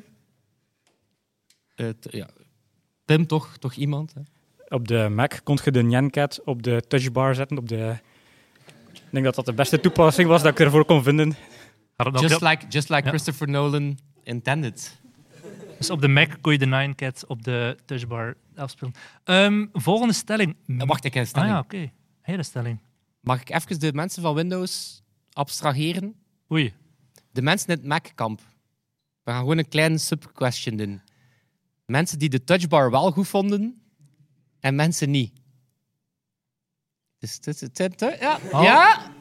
t- 2.01 2.07
ja. 2.13 2.29
Pim, 3.05 3.27
toch, 3.27 3.57
toch 3.59 3.75
iemand? 3.75 4.15
Hè? 4.15 4.21
Op 4.77 4.89
de 4.89 5.09
Mac 5.11 5.41
kon 5.45 5.59
je 5.65 5.71
de 5.71 5.83
Nyancat 5.83 6.41
op 6.45 6.63
de 6.63 6.83
touchbar 6.89 7.35
zetten. 7.35 7.59
Op 7.59 7.69
de... 7.69 7.97
Ik 8.93 9.03
denk 9.13 9.25
dat 9.25 9.35
dat 9.35 9.45
de 9.47 9.53
beste 9.53 9.81
toepassing 9.81 10.29
was 10.29 10.43
dat 10.43 10.53
ik 10.53 10.61
ervoor 10.61 10.85
kon 10.85 11.03
vinden. 11.03 11.37
Just 12.21 12.41
like, 12.43 12.67
just 12.69 12.89
like 12.89 13.03
Christopher 13.09 13.49
Nolan 13.49 13.99
intended. 14.23 15.01
Dus 15.79 15.91
op 15.91 16.01
de 16.01 16.09
Mac 16.09 16.37
kon 16.41 16.53
je 16.53 16.59
de 16.59 16.67
Nine 16.67 16.95
Cat 16.95 17.27
op 17.27 17.43
de 17.43 17.77
touchbar 17.85 18.35
afspelen. 18.55 18.93
Ehm, 19.25 19.67
volgende 19.73 20.15
stelling. 20.15 20.57
wacht, 20.67 21.05
ik 21.05 21.15
heb 21.15 21.23
een 21.23 21.29
stelling. 21.29 21.51
Ah 21.51 21.57
ja, 21.57 21.63
oké. 21.81 21.93
Hele 22.21 22.43
stelling. 22.43 22.79
Mag 23.21 23.41
ik 23.41 23.51
even 23.51 23.81
de 23.81 23.93
mensen 23.93 24.23
van 24.23 24.35
Windows 24.35 25.03
abstraheren? 25.33 26.15
Oei. 26.53 26.75
De 27.33 27.43
mensen 27.43 27.69
in 27.69 27.75
het 27.77 27.85
Mac-kamp. 27.87 28.41
We 29.23 29.31
gaan 29.31 29.41
gewoon 29.41 29.59
een 29.59 29.69
kleine 29.69 29.99
sub-question 29.99 30.77
doen. 30.77 31.01
Mensen 31.87 32.19
die 32.19 32.29
de 32.29 32.45
touchbar 32.45 32.91
wel 32.91 33.11
goed 33.11 33.29
vonden 33.29 33.81
en 34.61 34.75
mensen 34.75 35.11
niet. 35.11 35.33
Dus, 37.19 37.39
het- 37.45 37.79
het- 37.79 38.01
ja. 38.21 38.39
Oh. 38.53 38.63
ja. 38.63 39.13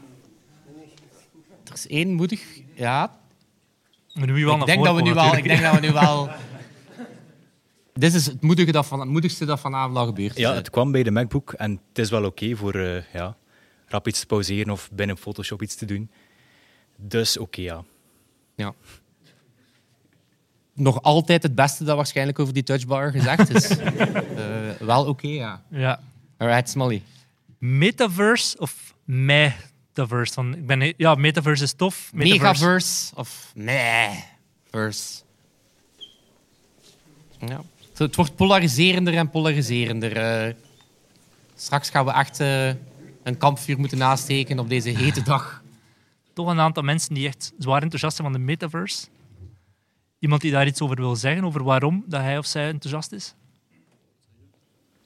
Is 1.76 1.88
één 1.88 2.14
moedig. 2.14 2.42
Ja. 2.74 3.20
Maar 4.14 4.28
nu 4.28 4.46
wel 4.46 4.60
ik 4.60 4.66
denk 4.66 4.84
dat 4.84 4.96
we 4.96 5.02
nu 5.02 5.14
wel. 5.14 5.36
Ik 5.36 5.44
denk 5.44 5.62
dat 5.62 5.74
we 5.74 5.80
nu 5.80 5.92
wel. 5.92 6.30
Dit 7.94 8.14
is 8.14 8.26
het, 8.26 8.42
moedige 8.42 8.72
dat 8.72 8.86
van, 8.86 9.00
het 9.00 9.10
moedigste 9.10 9.46
dat 9.46 9.60
vanavond 9.60 9.98
al 9.98 10.06
gebeurd 10.06 10.32
is. 10.32 10.38
Ja, 10.38 10.54
het 10.54 10.70
kwam 10.70 10.92
bij 10.92 11.04
de 11.04 11.12
MacBook 11.12 11.54
en 11.54 11.72
het 11.88 12.00
is 12.00 12.10
wel 12.10 12.26
oké 12.26 12.56
voor 12.56 12.76
eh, 12.76 13.04
ja, 13.14 13.36
rap 13.88 14.08
iets 14.08 14.20
te 14.20 14.26
pauzeren 14.26 14.72
of 14.72 14.90
binnen 14.92 15.18
Photoshop 15.18 15.62
iets 15.62 15.76
te 15.76 15.86
doen. 15.86 16.10
Dus 16.96 17.38
oké, 17.38 17.62
ja. 17.62 17.84
Ja. 18.56 18.74
Nog 20.74 21.02
altijd 21.02 21.44
het 21.44 21.56
beste 21.56 21.84
dat 21.84 21.96
waarschijnlijk 21.96 22.40
over 22.40 22.54
die 22.54 22.64
touchbar 22.64 23.12
gezegd 23.12 23.50
is. 23.50 23.70
Eh, 24.36 24.72
wel 24.80 25.06
oké, 25.06 25.28
ja. 25.28 25.64
Ja. 25.70 26.00
Alright, 26.38 26.70
Smolly. 26.70 27.02
Metaverse 27.58 28.58
of 28.58 28.96
metaverse? 29.96 30.34
Van, 30.34 30.56
ik 30.56 30.66
ben, 30.66 30.94
ja, 30.98 31.16
metaverse 31.16 31.64
is 31.64 31.74
tof. 31.74 32.12
Megaverse 32.14 33.16
of 33.16 33.52
meh-verse. 33.56 35.24
Ja. 37.40 37.62
Het 37.98 38.16
wordt 38.16 38.36
polariserender 38.36 39.14
en 39.18 39.30
polariserender. 39.30 40.18
eh. 40.18 40.54
straks 41.56 41.90
gaan 41.90 42.06
we 42.06 42.12
echt 42.12 42.40
eh, 42.40 42.68
een 43.24 43.38
kampvuur 43.38 43.80
moeten 43.80 43.98
nasteken 43.98 44.60
op 44.60 44.70
deze 44.70 44.90
hete 44.90 45.22
dag. 45.34 45.64
Toch 46.34 46.48
een 46.48 46.60
aantal 46.60 46.84
mensen 46.84 47.14
die 47.14 47.28
echt 47.28 47.54
zwaar 47.60 47.82
enthousiast 47.82 48.16
zijn 48.16 48.32
van 48.32 48.40
de 48.40 48.46
metaverse. 48.46 49.08
Iemand 50.20 50.42
die 50.42 50.52
daar 50.52 50.68
iets 50.68 50.82
over 50.82 50.96
wil 50.96 51.16
zeggen, 51.16 51.44
over 51.46 51.64
waarom 51.64 52.04
dat 52.08 52.22
hij 52.22 52.38
of 52.38 52.46
zij 52.46 52.68
enthousiast 52.70 53.12
is? 53.12 53.34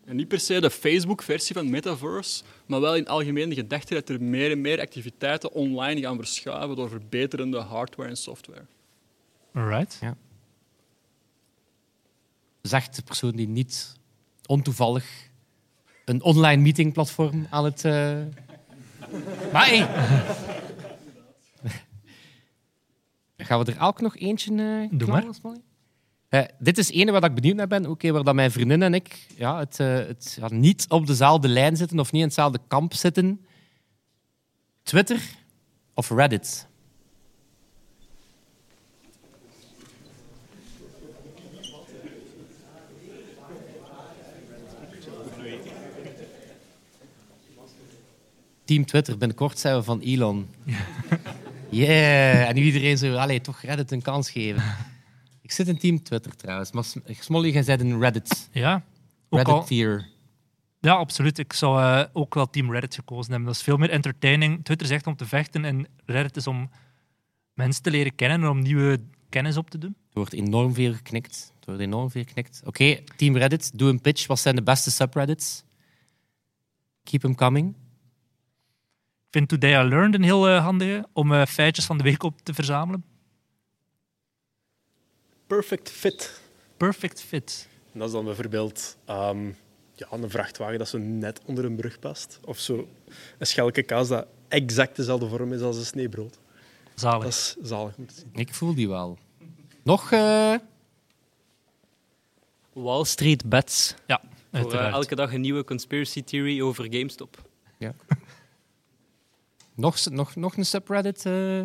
En 0.09 0.15
niet 0.15 0.27
per 0.27 0.39
se 0.39 0.61
de 0.61 0.69
Facebook-versie 0.69 1.55
van 1.55 1.69
Metaverse, 1.69 2.43
maar 2.65 2.81
wel 2.81 2.95
in 2.95 3.49
de 3.49 3.55
gedachte 3.55 3.93
dat 3.93 4.09
er 4.09 4.21
meer 4.21 4.51
en 4.51 4.61
meer 4.61 4.79
activiteiten 4.79 5.51
online 5.51 6.01
gaan 6.01 6.15
verschuiven 6.15 6.75
door 6.75 6.89
verbeterende 6.89 7.59
hardware 7.59 8.09
en 8.09 8.17
software. 8.17 8.65
Alright. 9.53 9.97
Ja. 10.01 10.17
Zegt 12.61 12.95
de 12.95 13.01
persoon 13.01 13.31
die 13.31 13.47
niet 13.47 13.95
ontoevallig 14.45 15.29
een 16.05 16.21
online 16.23 16.61
meetingplatform 16.61 17.47
aan 17.49 17.65
het. 17.65 17.85
eh, 17.85 18.21
Maar 19.53 19.67
hey. 19.67 19.87
Gaan 23.37 23.65
we 23.65 23.71
er 23.71 23.77
elk 23.77 24.01
nog 24.01 24.17
eentje 24.17 24.51
eh 24.51 24.97
Doe 24.97 25.07
knallen, 25.07 25.35
maar. 25.41 25.55
Eh, 26.29 26.41
dit 26.59 26.77
is 26.77 26.91
ene 26.91 27.11
waar 27.11 27.23
ik 27.23 27.33
benieuwd 27.33 27.55
naar 27.55 27.67
ben. 27.67 27.85
Oké, 27.85 28.11
waar 28.11 28.23
dat 28.23 28.35
mijn 28.35 28.51
vriendin 28.51 28.81
en 28.81 28.93
ik 28.93 29.27
ja, 29.35 29.59
het, 29.59 29.79
eh, 29.79 29.95
het 29.95 30.37
ja, 30.39 30.47
niet 30.51 30.85
op 30.89 31.07
dezelfde 31.07 31.47
lijn 31.47 31.77
zitten 31.77 31.99
of 31.99 32.11
niet 32.11 32.21
in 32.21 32.27
hetzelfde 32.27 32.59
kamp 32.67 32.93
zitten. 32.93 33.45
Twitter 34.83 35.21
of 35.93 36.09
Reddit? 36.09 36.67
Team 48.65 48.85
Twitter, 48.85 49.17
binnenkort 49.17 49.59
zijn 49.59 49.75
we 49.75 49.83
van 49.83 49.99
Elon. 49.99 50.47
Yeah! 51.69 52.47
En 52.47 52.55
nu 52.55 52.61
iedereen 52.61 52.97
zo, 52.97 53.15
allee, 53.15 53.41
toch 53.41 53.61
Reddit 53.61 53.91
een 53.91 54.01
kans 54.01 54.29
geven. 54.29 54.63
Ik 55.49 55.55
zit 55.55 55.67
in 55.67 55.77
Team 55.77 56.03
Twitter 56.03 56.35
trouwens, 56.35 56.71
maar 56.71 56.83
Sm- 56.83 56.99
Smolly, 57.19 57.49
jij 57.51 57.63
zit 57.63 57.81
in 57.81 57.99
Reddit. 57.99 58.49
Ja. 58.51 58.83
Ook 59.29 59.39
al- 59.39 59.45
Reddit-tier. 59.45 60.07
Ja, 60.79 60.93
absoluut. 60.93 61.37
Ik 61.37 61.53
zou 61.53 61.81
eh, 61.81 62.05
ook 62.13 62.33
wel 62.33 62.49
Team 62.49 62.71
Reddit 62.71 62.95
gekozen 62.95 63.29
hebben. 63.31 63.47
Dat 63.47 63.55
is 63.57 63.63
veel 63.63 63.77
meer 63.77 63.89
entertaining. 63.89 64.63
Twitter 64.63 64.87
is 64.87 64.93
echt 64.93 65.07
om 65.07 65.15
te 65.15 65.25
vechten 65.25 65.65
en 65.65 65.87
Reddit 66.05 66.35
is 66.37 66.47
om 66.47 66.69
mensen 67.53 67.83
te 67.83 67.91
leren 67.91 68.15
kennen 68.15 68.41
en 68.41 68.47
om 68.49 68.59
nieuwe 68.61 68.99
kennis 69.29 69.57
op 69.57 69.69
te 69.69 69.77
doen. 69.77 69.95
Er 69.99 70.05
wordt 70.13 70.33
enorm 70.33 70.73
veel 70.73 70.93
geknikt. 70.93 71.53
Er 71.59 71.65
wordt 71.65 71.81
enorm 71.81 72.11
veel 72.11 72.23
geknikt. 72.23 72.61
Oké, 72.65 72.99
Team 73.15 73.37
Reddit, 73.37 73.77
doe 73.77 73.89
een 73.89 74.01
pitch. 74.01 74.27
Wat 74.27 74.39
zijn 74.39 74.55
de 74.55 74.63
beste 74.63 74.91
subreddits? 74.91 75.63
Keep 77.03 77.21
them 77.21 77.35
coming. 77.35 77.69
Ik 79.25 79.29
vind 79.31 79.49
Today 79.49 79.85
I 79.85 79.87
Learned 79.87 80.13
een 80.15 80.23
heel 80.23 80.47
eh, 80.49 80.63
handige 80.63 81.07
om 81.13 81.33
eh, 81.33 81.45
feitjes 81.45 81.85
van 81.85 81.97
de 81.97 82.03
week 82.03 82.23
op 82.23 82.41
te 82.41 82.53
verzamelen. 82.53 83.03
Perfect 85.49 85.89
fit. 85.89 86.41
Perfect 86.77 87.21
fit. 87.21 87.67
En 87.93 87.99
dat 87.99 88.07
is 88.07 88.13
dan 88.13 88.25
bijvoorbeeld 88.25 88.97
ehm, 89.05 89.45
ja, 89.93 90.07
een 90.11 90.29
vrachtwagen 90.29 90.77
dat 90.77 90.87
zo 90.87 90.97
net 90.97 91.41
onder 91.45 91.65
een 91.65 91.75
brug 91.75 91.99
past. 91.99 92.39
Of 92.45 92.59
zo 92.59 92.87
een 93.37 93.47
schelke 93.47 93.83
kaas 93.83 94.07
dat 94.07 94.27
exact 94.47 94.95
dezelfde 94.95 95.27
vorm 95.27 95.53
is 95.53 95.61
als 95.61 95.77
een 95.77 95.85
sneebrood. 95.85 96.39
Zalig. 96.95 97.23
Dat 97.23 97.31
is 97.31 97.55
zalig 97.61 97.95
om 97.97 98.07
te 98.07 98.13
zien. 98.13 98.29
Ik 98.33 98.53
voel 98.53 98.73
die 98.75 98.87
wel. 98.89 99.17
Nog? 99.83 100.11
eh, 100.11 100.55
Wall 102.73 103.03
Street 103.03 103.49
Bets. 103.49 103.95
Ja, 104.07 104.21
Voor 104.51 104.73
eh, 104.73 104.87
elke 104.87 105.15
dag 105.15 105.33
een 105.33 105.41
nieuwe 105.41 105.63
conspiracy 105.63 106.23
theory 106.23 106.61
over 106.61 106.83
GameStop. 106.89 107.49
Ja. 107.77 107.93
nog, 109.75 110.05
nog, 110.09 110.35
nog 110.35 110.57
een 110.57 110.65
subreddit? 110.65 111.25
eh? 111.25 111.61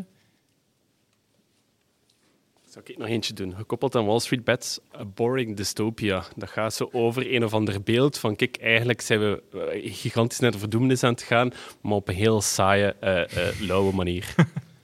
Zou 2.75 2.87
ik 2.89 2.99
nog 2.99 3.09
eentje 3.09 3.35
doen? 3.35 3.55
Gekoppeld 3.57 3.95
aan 3.95 4.07
Wall 4.07 4.19
Street 4.19 4.45
Bets, 4.45 4.79
A 4.99 5.05
Boring 5.05 5.57
Dystopia. 5.57 6.25
Dat 6.37 6.51
gaat 6.51 6.75
zo 6.75 6.89
over 6.93 7.35
een 7.35 7.45
of 7.45 7.53
ander 7.53 7.83
beeld 7.83 8.19
van, 8.19 8.37
kijk, 8.37 8.57
eigenlijk 8.57 9.01
zijn 9.01 9.21
we 9.21 9.43
eh, 9.53 9.95
gigantisch 9.95 10.39
naar 10.39 10.51
de 10.51 10.59
verdoemenis 10.59 11.03
aan 11.03 11.13
het 11.13 11.23
gaan, 11.23 11.53
maar 11.81 11.93
op 11.93 12.09
een 12.09 12.15
heel 12.15 12.41
saaie, 12.41 12.97
eh, 13.01 13.49
eh, 13.49 13.61
lauwe 13.61 13.95
manier. 13.95 14.35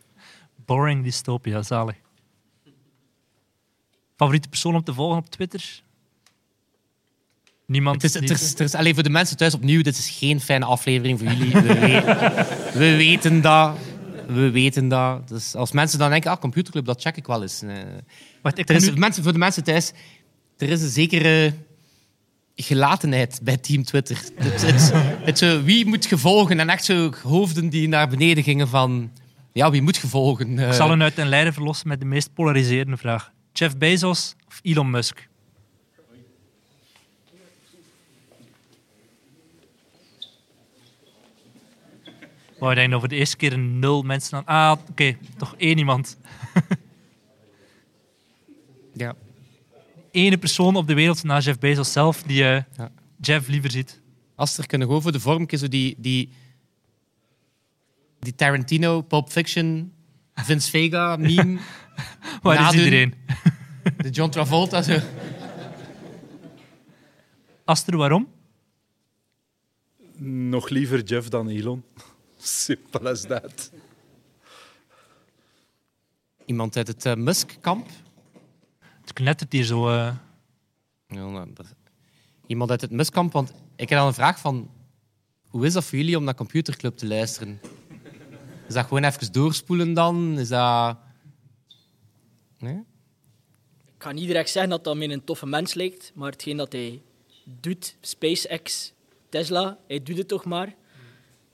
Boring 0.66 1.04
dystopia, 1.04 1.62
zalig. 1.62 1.96
Favoriete 4.16 4.48
persoon 4.48 4.74
om 4.74 4.84
te 4.84 4.94
volgen 4.94 5.18
op 5.18 5.30
Twitter? 5.30 5.82
Niemand. 7.66 8.02
Het 8.02 8.14
is, 8.14 8.20
het 8.20 8.30
is, 8.30 8.50
het 8.50 8.60
is, 8.60 8.74
allee, 8.74 8.94
voor 8.94 9.02
de 9.02 9.10
mensen 9.10 9.36
thuis 9.36 9.54
opnieuw, 9.54 9.82
dit 9.82 9.98
is 9.98 10.10
geen 10.10 10.40
fijne 10.40 10.64
aflevering 10.64 11.18
voor 11.18 11.28
jullie. 11.28 11.52
We 12.72 12.96
weten 13.06 13.40
dat. 13.40 13.76
We 14.34 14.50
weten 14.50 14.88
dat. 14.88 15.28
Dus 15.28 15.54
als 15.54 15.72
mensen 15.72 15.98
dan 15.98 16.10
denken, 16.10 16.30
ah, 16.30 16.40
computerclub, 16.40 16.84
dat 16.84 17.00
check 17.00 17.16
ik 17.16 17.26
wel 17.26 17.42
eens. 17.42 17.60
Nee. 17.60 17.84
Wacht, 18.42 18.58
ik 18.58 18.68
er 18.68 18.74
is, 18.74 18.90
nu- 18.90 18.98
mensen, 18.98 19.22
voor 19.22 19.32
de 19.32 19.38
mensen 19.38 19.64
thuis, 19.64 19.92
er 20.58 20.68
is 20.68 20.82
een 20.82 20.88
zekere 20.88 21.52
gelatenheid 22.56 23.40
bij 23.42 23.56
Team 23.56 23.84
Twitter. 23.84 24.16
Het, 24.34 24.62
het, 24.62 24.92
het, 25.24 25.38
zo, 25.38 25.62
wie 25.62 25.86
moet 25.86 26.06
gevolgen? 26.06 26.60
En 26.60 26.68
echt 26.68 26.84
zo 26.84 27.10
hoofden 27.22 27.68
die 27.68 27.88
naar 27.88 28.08
beneden 28.08 28.44
gingen 28.44 28.68
van... 28.68 29.10
Ja, 29.52 29.70
wie 29.70 29.82
moet 29.82 29.96
gevolgen? 29.96 30.58
Ik 30.58 30.72
zal 30.72 30.90
hen 30.90 31.02
uit 31.02 31.16
den 31.16 31.28
lijden 31.28 31.52
verlossen 31.52 31.88
met 31.88 32.00
de 32.00 32.06
meest 32.06 32.34
polariserende 32.34 32.96
vraag. 32.96 33.32
Jeff 33.52 33.76
Bezos 33.76 34.34
of 34.48 34.58
Elon 34.62 34.90
Musk? 34.90 35.28
Ik 42.68 42.74
denk 42.74 42.90
dat 42.90 43.00
voor 43.00 43.08
de 43.08 43.16
eerste 43.16 43.36
keer 43.36 43.52
een 43.52 43.78
nul 43.78 44.02
mensen 44.02 44.38
aan... 44.38 44.44
Ah, 44.46 44.78
oké, 44.90 45.16
toch 45.36 45.54
één 45.56 45.78
iemand. 45.78 46.16
Ja. 48.92 49.14
Ene 50.10 50.38
persoon 50.38 50.76
op 50.76 50.86
de 50.86 50.94
wereld 50.94 51.22
na 51.22 51.38
Jeff 51.38 51.58
Bezos 51.58 51.92
zelf 51.92 52.22
die 52.22 52.44
eh, 52.44 52.62
Jeff 53.20 53.48
liever 53.48 53.70
ziet. 53.70 54.00
Als 54.34 54.58
er 54.58 54.66
kunnen 54.66 54.86
gewoon 54.86 55.02
voor 55.02 55.12
de 55.12 55.20
vorm, 55.20 55.46
zo 55.50 55.68
die, 55.68 55.94
die, 55.98 56.32
die 58.18 58.34
Tarantino, 58.34 59.00
Pulp 59.00 59.30
Fiction, 59.30 59.92
Vince 60.34 60.70
Vega 60.70 61.16
meme. 61.26 61.58
Waar 62.42 62.74
is 62.74 62.78
iedereen? 62.78 63.14
De 63.96 64.10
John 64.10 64.30
Travolta. 64.30 64.82
Zo. 64.82 64.98
Aster, 67.64 67.96
waarom? 67.96 68.28
Nog 70.16 70.68
liever 70.68 71.02
Jeff 71.02 71.28
dan 71.28 71.48
Elon. 71.48 71.84
Simpel 72.40 73.08
as 73.08 73.20
that. 73.26 73.70
Iemand 76.46 76.76
uit 76.76 76.86
het 76.86 77.06
eh, 77.06 77.14
Musk-kamp. 77.14 77.88
Het 79.00 79.12
knettert 79.12 79.52
hier 79.52 79.64
zo. 79.64 79.88
eh. 79.88 80.14
Ja, 81.06 81.28
nou, 81.30 81.52
dat- 81.52 81.74
Iemand 82.46 82.70
uit 82.70 82.80
het 82.80 82.90
Musk-kamp, 82.90 83.32
want 83.32 83.52
ik 83.76 83.88
heb 83.88 83.98
al 83.98 84.06
een 84.06 84.14
vraag 84.14 84.38
van... 84.40 84.70
Hoe 85.48 85.66
is 85.66 85.72
dat 85.72 85.84
voor 85.84 85.98
jullie 85.98 86.16
om 86.16 86.24
naar 86.24 86.34
Computerclub 86.34 86.96
te 86.96 87.06
luisteren? 87.06 87.60
Is 88.68 88.74
dat 88.74 88.86
gewoon 88.86 89.04
even 89.04 89.32
doorspoelen 89.32 89.94
dan? 89.94 90.38
Is 90.38 90.48
dat... 90.48 90.96
Nee? 92.58 92.74
ik 93.96 94.06
ga 94.06 94.12
niet 94.12 94.26
direct 94.26 94.50
zeggen 94.50 94.70
dat 94.70 94.84
dat 94.84 94.96
mij 94.96 95.10
een 95.10 95.24
toffe 95.24 95.46
mens 95.46 95.74
lijkt, 95.74 96.12
maar 96.14 96.30
hetgeen 96.30 96.56
dat 96.56 96.72
hij 96.72 97.02
doet, 97.44 97.96
SpaceX, 98.00 98.92
Tesla, 99.28 99.78
hij 99.86 100.02
doet 100.02 100.16
het 100.16 100.28
toch 100.28 100.44
maar. 100.44 100.74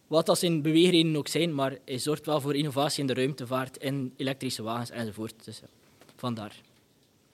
Wat 0.07 0.27
dat 0.27 0.39
zijn 0.39 0.63
beweegredenen 0.63 1.17
ook 1.17 1.29
zijn, 1.29 1.55
maar 1.55 1.77
hij 1.85 1.99
zorgt 1.99 2.27
wel 2.27 2.41
voor 2.41 2.55
innovatie 2.55 3.01
in 3.01 3.07
de 3.07 3.15
ruimtevaart, 3.15 3.77
in 3.77 4.13
elektrische 4.17 4.63
wagens 4.63 4.91
enzovoort. 4.91 5.45
Dus 5.45 5.59
ja, 5.59 5.67
vandaar. 6.17 6.53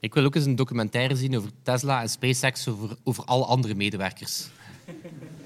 Ik 0.01 0.15
wil 0.15 0.25
ook 0.25 0.35
eens 0.35 0.45
een 0.45 0.57
documentaire 0.57 1.17
zien 1.17 1.37
over 1.37 1.51
Tesla 1.63 2.03
en 2.03 2.09
SpaceX, 2.09 2.69
over, 2.69 2.97
over 3.05 3.25
alle 3.25 3.45
andere 3.45 3.75
medewerkers. 3.75 4.49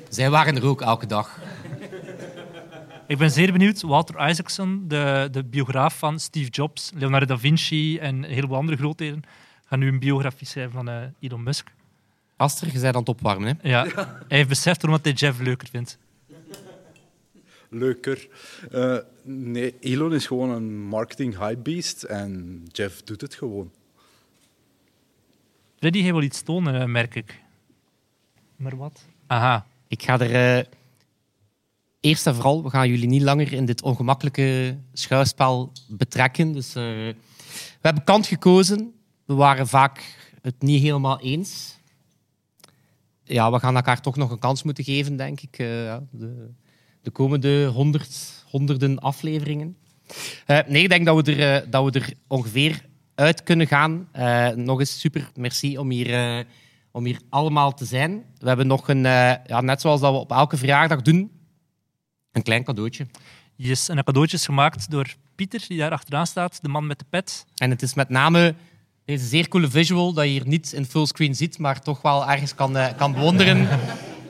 Zij 0.08 0.30
waren 0.30 0.56
er 0.56 0.64
ook 0.64 0.80
elke 0.80 1.06
dag. 1.06 1.40
Ik 3.06 3.18
ben 3.18 3.30
zeer 3.30 3.52
benieuwd. 3.52 3.80
Walter 3.80 4.28
Isaacson, 4.28 4.84
de, 4.88 5.28
de 5.30 5.44
biograaf 5.44 5.98
van 5.98 6.20
Steve 6.20 6.50
Jobs, 6.50 6.90
Leonardo 6.94 7.26
da 7.26 7.38
Vinci 7.38 7.98
en 7.98 8.14
een 8.14 8.30
heleboel 8.30 8.56
andere 8.56 8.76
grootheden, 8.76 9.22
gaat 9.64 9.78
nu 9.78 9.88
een 9.88 9.98
biografie 9.98 10.46
schrijven 10.46 10.72
van 10.72 10.88
eh, 10.88 11.02
Elon 11.20 11.42
Musk. 11.42 11.72
Aster, 12.36 12.66
je 12.66 12.72
bent 12.72 12.94
aan 12.94 13.00
het 13.00 13.08
opwarmen, 13.08 13.58
hè? 13.60 13.68
Ja, 13.68 13.84
hij 14.28 14.36
heeft 14.36 14.48
beseft 14.48 14.82
waarom 14.82 15.00
hij 15.02 15.12
Jeff 15.12 15.40
leuker 15.40 15.68
vindt. 15.68 15.98
Leuker. 17.70 18.28
Eh, 18.70 18.96
nee, 19.22 19.74
Elon 19.80 20.14
is 20.14 20.26
gewoon 20.26 20.50
een 20.50 20.80
marketing 20.82 21.38
hypebeast 21.38 22.02
en 22.02 22.62
Jeff 22.72 23.02
doet 23.02 23.20
het 23.20 23.34
gewoon. 23.34 23.70
Freddy, 25.78 26.02
hij 26.02 26.12
wil 26.12 26.22
iets 26.22 26.42
tonen, 26.42 26.80
eh, 26.80 26.86
merk 26.86 27.14
ik. 27.14 27.40
Maar 28.56 28.76
wat? 28.76 29.04
Aha. 29.26 29.66
Ik 29.88 30.02
ga 30.02 30.20
er... 30.20 30.58
eh, 30.58 30.64
eerst 32.00 32.26
en 32.26 32.34
vooral, 32.34 32.62
we 32.62 32.70
gaan 32.70 32.88
jullie 32.88 33.08
niet 33.08 33.22
langer 33.22 33.52
in 33.52 33.64
dit 33.64 33.82
ongemakkelijke 33.82 34.78
schouwspel 34.92 35.72
betrekken. 35.88 36.52
Dus 36.52 36.68
eh, 36.74 36.82
we 36.82 37.80
hebben 37.80 38.04
kant 38.04 38.26
gekozen. 38.26 38.94
We 39.24 39.34
waren 39.34 39.66
vaak 39.68 40.14
het 40.42 40.62
niet 40.62 40.82
helemaal 40.82 41.20
eens. 41.20 41.78
Ja, 43.24 43.52
we 43.52 43.58
gaan 43.58 43.76
elkaar 43.76 44.00
toch 44.00 44.16
nog 44.16 44.30
een 44.30 44.38
kans 44.38 44.62
moeten 44.62 44.84
geven, 44.84 45.16
denk 45.16 45.40
ik. 45.40 45.58
eh, 45.58 45.84
ja, 45.84 46.02
de, 46.10 46.50
de 47.06 47.12
komende 47.12 47.66
honderd, 47.66 48.44
honderden 48.50 48.98
afleveringen. 48.98 49.76
Eh, 50.46 50.58
nee, 50.66 50.82
ik 50.82 50.88
denk 50.88 51.06
dat 51.06 51.26
we 51.26 51.32
er, 51.32 51.62
eh, 51.62 51.70
dat 51.70 51.84
we 51.84 52.00
er 52.00 52.12
ongeveer 52.26 52.80
uit 53.14 53.42
kunnen 53.42 53.66
gaan. 53.66 54.08
Eh, 54.12 54.48
nog 54.48 54.78
eens 54.78 55.00
super 55.00 55.30
merci 55.34 55.78
om 55.78 55.90
hier, 55.90 56.44
om 56.90 57.04
hier 57.04 57.20
allemaal 57.28 57.74
te 57.74 57.84
zijn. 57.84 58.24
We 58.38 58.48
hebben 58.48 58.66
nog 58.66 58.88
een, 58.88 59.02
ja, 59.46 59.60
net 59.60 59.80
zoals 59.80 60.00
dat 60.00 60.12
we 60.12 60.18
op 60.18 60.30
elke 60.30 60.56
verjaardag 60.56 61.02
doen, 61.02 61.30
een 62.32 62.42
klein 62.42 62.64
cadeautje. 62.64 63.06
Yes, 63.56 63.88
en 63.88 63.98
een 63.98 64.04
cadeautje 64.04 64.36
is 64.36 64.44
gemaakt 64.44 64.90
door 64.90 65.14
Pieter, 65.34 65.64
die 65.68 65.78
daar 65.78 65.90
achteraan 65.90 66.26
staat, 66.26 66.62
de 66.62 66.68
man 66.68 66.86
met 66.86 66.98
de 66.98 67.04
pet. 67.10 67.46
En 67.54 67.70
het 67.70 67.82
is 67.82 67.94
met 67.94 68.08
name 68.08 68.54
deze 69.04 69.26
zeer 69.26 69.48
coole 69.48 69.70
visual 69.70 70.12
dat 70.12 70.24
je 70.24 70.30
hier 70.30 70.46
niet 70.46 70.72
in 70.72 70.84
fullscreen 70.84 71.34
ziet, 71.34 71.58
maar 71.58 71.80
toch 71.80 72.02
wel 72.02 72.30
ergens 72.30 72.54
kan, 72.54 72.76
kan 72.96 73.12
bewonderen. 73.12 73.68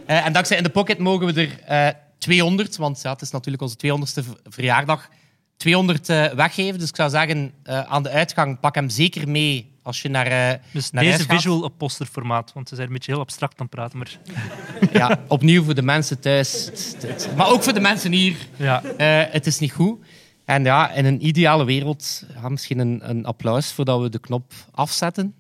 En 0.07 0.33
dankzij 0.33 0.57
In 0.57 0.63
The 0.63 0.71
Pocket 0.71 0.99
mogen 0.99 1.35
we 1.35 1.49
er 1.65 1.97
200, 2.19 2.77
want 2.77 3.03
ja, 3.03 3.13
het 3.13 3.23
is 3.23 3.31
natuurlijk 3.31 3.63
onze 3.63 3.77
200ste 3.77 4.25
v- 4.25 4.51
verjaardag, 4.53 5.09
200 5.57 6.09
eh, 6.09 6.25
weggeven. 6.33 6.79
Dus 6.79 6.89
ik 6.89 6.97
zou 6.97 7.11
zeggen, 7.11 7.53
eh, 7.63 7.81
aan 7.81 8.03
de 8.03 8.11
uitgang, 8.11 8.61
pak 8.61 8.75
hem 8.75 8.89
zeker 8.89 9.29
mee 9.29 9.75
als 9.83 10.03
je 10.03 10.09
naar, 10.09 10.61
Dus 10.73 10.91
naar 10.91 11.05
deze 11.05 11.25
visual 11.29 11.61
op 11.63 11.79
posterformaat, 11.79 12.53
want 12.55 12.69
ze 12.69 12.75
zijn 12.75 12.87
een 12.87 12.93
beetje 12.93 13.13
heel 13.13 13.21
abstract 13.21 13.61
aan 13.61 13.67
het 13.67 13.75
praten. 13.75 13.99
Maar... 13.99 14.19
Ja, 14.93 15.21
opnieuw 15.29 15.65
voor 15.65 15.75
de 15.75 15.83
mensen 15.83 16.21
thuis. 16.21 16.71
Maar 17.37 17.49
ook 17.49 17.63
voor 17.63 17.73
de 17.73 17.81
mensen 17.81 18.13
hier. 18.13 18.37
Ja. 18.57 18.83
Het 19.31 19.47
is 19.47 19.59
niet 19.59 19.73
goed. 19.73 19.99
En 20.45 20.65
ja, 20.65 20.91
in 20.93 21.05
een 21.05 21.27
ideale 21.27 21.65
wereld, 21.65 22.23
ja, 22.35 22.49
misschien 22.49 22.79
een, 22.79 23.01
een 23.09 23.25
applaus 23.27 23.73
voordat 23.73 24.01
we 24.01 24.09
de 24.09 24.19
knop 24.19 24.53
afzetten. 24.71 25.35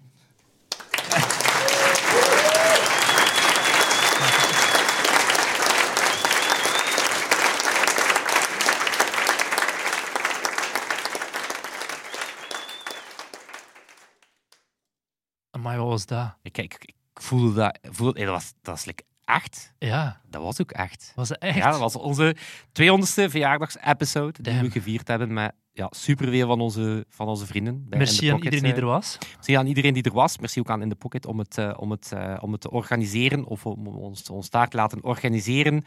Amai, 15.76 15.88
wat 15.88 15.98
was 15.98 16.06
dat? 16.06 16.36
Ik, 16.42 16.58
ik, 16.58 16.76
ik 16.84 17.20
voelde 17.22 17.54
dat... 17.54 17.78
Voelde, 17.82 18.20
dat 18.20 18.28
was, 18.28 18.52
dat 18.62 18.74
was 18.74 18.84
like 18.84 19.02
echt. 19.24 19.72
Ja. 19.78 20.20
Dat 20.28 20.42
was 20.42 20.60
ook 20.60 20.70
echt. 20.70 21.12
Was 21.14 21.28
het 21.28 21.38
echt? 21.38 21.56
Ja, 21.56 21.70
dat 21.70 21.80
was 21.80 21.96
onze 21.96 22.36
200ste 22.68 23.30
verjaardagsepisode 23.30 24.42
die 24.42 24.60
we 24.60 24.70
gevierd 24.70 25.08
hebben 25.08 25.32
met 25.32 25.52
ja, 25.72 25.86
superveel 25.90 26.46
van 26.46 26.60
onze, 26.60 27.04
van 27.08 27.28
onze 27.28 27.46
vrienden. 27.46 27.88
bij 27.88 27.98
Merci 27.98 28.28
aan 28.28 28.36
iedereen 28.36 28.62
die 28.62 28.72
eh. 28.72 28.78
er 28.78 28.84
was. 28.84 29.18
Merci 29.34 29.54
aan 29.54 29.66
iedereen 29.66 29.94
die 29.94 30.02
er 30.02 30.12
was. 30.12 30.38
Merci 30.38 30.60
ook 30.60 30.70
aan 30.70 30.82
In 30.82 30.88
The 30.88 30.96
Pocket 30.96 31.26
om 31.26 31.38
het, 31.38 31.58
eh, 31.58 31.74
om 31.76 31.90
het, 31.90 32.12
eh, 32.12 32.36
om 32.40 32.52
het 32.52 32.60
te 32.60 32.70
organiseren 32.70 33.44
of 33.44 33.66
om 33.66 33.86
ons, 33.86 34.30
ons 34.30 34.50
daar 34.50 34.68
te 34.68 34.76
laten 34.76 35.04
organiseren. 35.04 35.84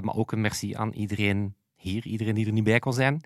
Maar 0.00 0.14
ook 0.14 0.32
een 0.32 0.40
merci 0.40 0.74
aan 0.74 0.92
iedereen 0.92 1.54
hier, 1.74 2.06
iedereen 2.06 2.34
die 2.34 2.46
er 2.46 2.52
niet 2.52 2.64
bij 2.64 2.78
kon 2.78 2.92
zijn. 2.92 3.20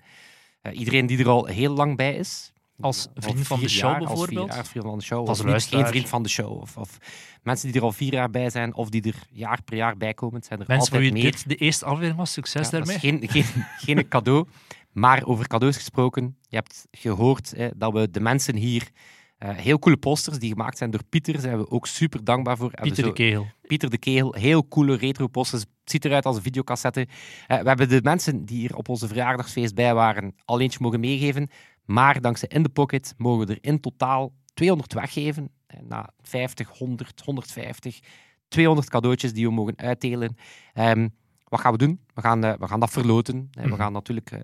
Iedereen 0.71 1.05
die 1.05 1.19
er 1.19 1.27
al 1.27 1.45
heel 1.45 1.73
lang 1.73 1.97
bij 1.97 2.15
is. 2.15 2.53
Als 2.79 3.07
Al 3.07 3.21
vriend 3.21 3.47
van 3.47 3.59
de 3.59 3.69
show 3.69 3.89
jaar, 3.89 3.99
als 3.99 4.07
bijvoorbeeld? 4.07 4.53
jaar 4.53 4.65
vriend 4.65 4.85
van 4.85 4.97
de 4.97 5.03
show. 5.03 5.27
Als 5.27 5.41
geen 5.65 5.87
vriend 5.87 6.09
van 6.09 6.23
de 6.23 6.29
show. 6.29 6.61
Of, 6.61 6.77
of 6.77 6.97
mensen 7.43 7.67
die 7.71 7.77
er 7.79 7.85
al 7.85 7.91
vier 7.91 8.13
jaar 8.13 8.29
bij 8.29 8.49
zijn, 8.49 8.73
of 8.73 8.89
die 8.89 9.01
er 9.01 9.15
jaar 9.31 9.63
per 9.63 9.75
jaar 9.77 9.97
bij 9.97 10.13
komen. 10.13 10.43
Zijn 10.43 10.59
er 10.59 10.65
Mensen 10.67 10.87
voor 10.87 10.97
altijd 10.97 11.13
wie 11.13 11.23
meer. 11.23 11.31
dit 11.31 11.49
de 11.49 11.55
eerste 11.55 11.85
aflevering 11.85 12.17
was, 12.17 12.31
succes 12.31 12.69
Ja, 12.69 12.71
daarmee. 12.71 12.95
is 12.95 13.01
geen, 13.01 13.29
geen, 13.29 13.45
geen 13.85 14.07
cadeau. 14.07 14.47
Maar 14.91 15.25
over 15.25 15.47
cadeaus 15.47 15.75
gesproken, 15.75 16.37
je 16.41 16.55
hebt 16.55 16.87
gehoord 16.91 17.53
dat 17.75 17.93
we 17.93 18.09
de 18.11 18.19
mensen 18.19 18.55
hier 18.55 18.89
eh, 19.37 19.49
heel 19.55 19.79
coole 19.79 19.97
posters 19.97 20.39
die 20.39 20.49
gemaakt 20.49 20.77
zijn 20.77 20.91
door 20.91 21.03
Pieter, 21.09 21.39
zijn 21.39 21.57
we 21.57 21.69
ook 21.69 21.87
super 21.87 22.23
dankbaar 22.23 22.57
voor. 22.57 22.71
Pieter 22.81 23.03
de 23.03 23.13
Kegel. 23.13 23.47
Pieter 23.61 23.89
de 23.89 23.97
Kegel, 23.97 24.33
heel 24.33 24.67
coole 24.67 24.95
retro 24.95 25.27
posters. 25.27 25.61
Het 25.61 25.91
ziet 25.91 26.05
eruit 26.05 26.25
als 26.25 26.35
een 26.35 26.41
videocassette. 26.41 27.07
Eh, 27.47 27.59
we 27.61 27.67
hebben 27.67 27.89
de 27.89 27.99
mensen 28.03 28.45
die 28.45 28.57
hier 28.57 28.75
op 28.75 28.89
onze 28.89 29.07
verjaardagsfeest 29.07 29.75
bij 29.75 29.93
waren 29.93 30.35
al 30.45 30.59
eentje 30.59 30.79
mogen 30.81 30.99
meegeven. 30.99 31.49
Maar 31.85 32.21
dankzij 32.21 32.47
In 32.51 32.63
The 32.63 32.69
Pocket 32.69 33.13
mogen 33.17 33.47
we 33.47 33.53
er 33.53 33.57
in 33.61 33.79
totaal 33.79 34.31
200 34.53 34.93
weggeven. 34.93 35.49
Eh, 35.67 35.79
Na 35.87 36.09
50, 36.21 36.67
100, 36.77 37.21
150, 37.25 37.99
200 38.47 38.89
cadeautjes 38.89 39.33
die 39.33 39.47
we 39.47 39.53
mogen 39.53 39.77
uitdelen. 39.77 40.35
Ehm, 40.73 41.07
wat 41.43 41.59
gaan 41.59 41.71
we 41.71 41.77
doen? 41.77 41.99
We 42.13 42.21
gaan, 42.21 42.43
eh, 42.43 42.53
we 42.59 42.67
gaan 42.67 42.79
dat 42.79 42.89
verloten. 42.89 43.47
Eh, 43.51 43.63
We 43.63 43.69
Mhm. 43.69 43.77
gaan 43.77 43.93
natuurlijk... 43.93 44.43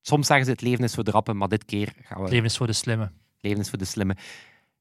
soms 0.00 0.26
zeggen 0.26 0.46
ze 0.46 0.52
het 0.52 0.60
leven 0.60 0.84
is 0.84 0.94
voor 0.94 1.04
de 1.04 1.10
rappen, 1.10 1.36
maar 1.36 1.48
dit 1.48 1.64
keer 1.64 1.92
gaan 2.02 2.22
we... 2.22 2.28
Leven 2.28 2.44
is 2.44 2.56
voor 2.56 2.66
de 2.66 2.72
slimme. 2.72 3.12
Leven 3.40 3.60
is 3.60 3.68
voor 3.68 3.78
de 3.78 3.84
slimme. 3.84 4.16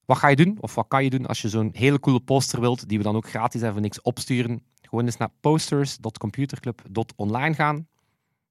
Wat 0.05 0.17
ga 0.17 0.27
je 0.27 0.35
doen, 0.35 0.57
of 0.59 0.75
wat 0.75 0.87
kan 0.87 1.03
je 1.03 1.09
doen 1.09 1.25
als 1.25 1.41
je 1.41 1.49
zo'n 1.49 1.69
hele 1.73 1.99
coole 1.99 2.19
poster 2.19 2.59
wilt, 2.59 2.89
die 2.89 2.97
we 2.97 3.03
dan 3.03 3.15
ook 3.15 3.29
gratis 3.29 3.61
en 3.61 3.71
voor 3.71 3.81
niks 3.81 4.01
opsturen? 4.01 4.63
Gewoon 4.81 5.05
eens 5.05 5.17
naar 5.17 5.29
posters.computerclub.online 5.39 7.53
gaan. 7.53 7.87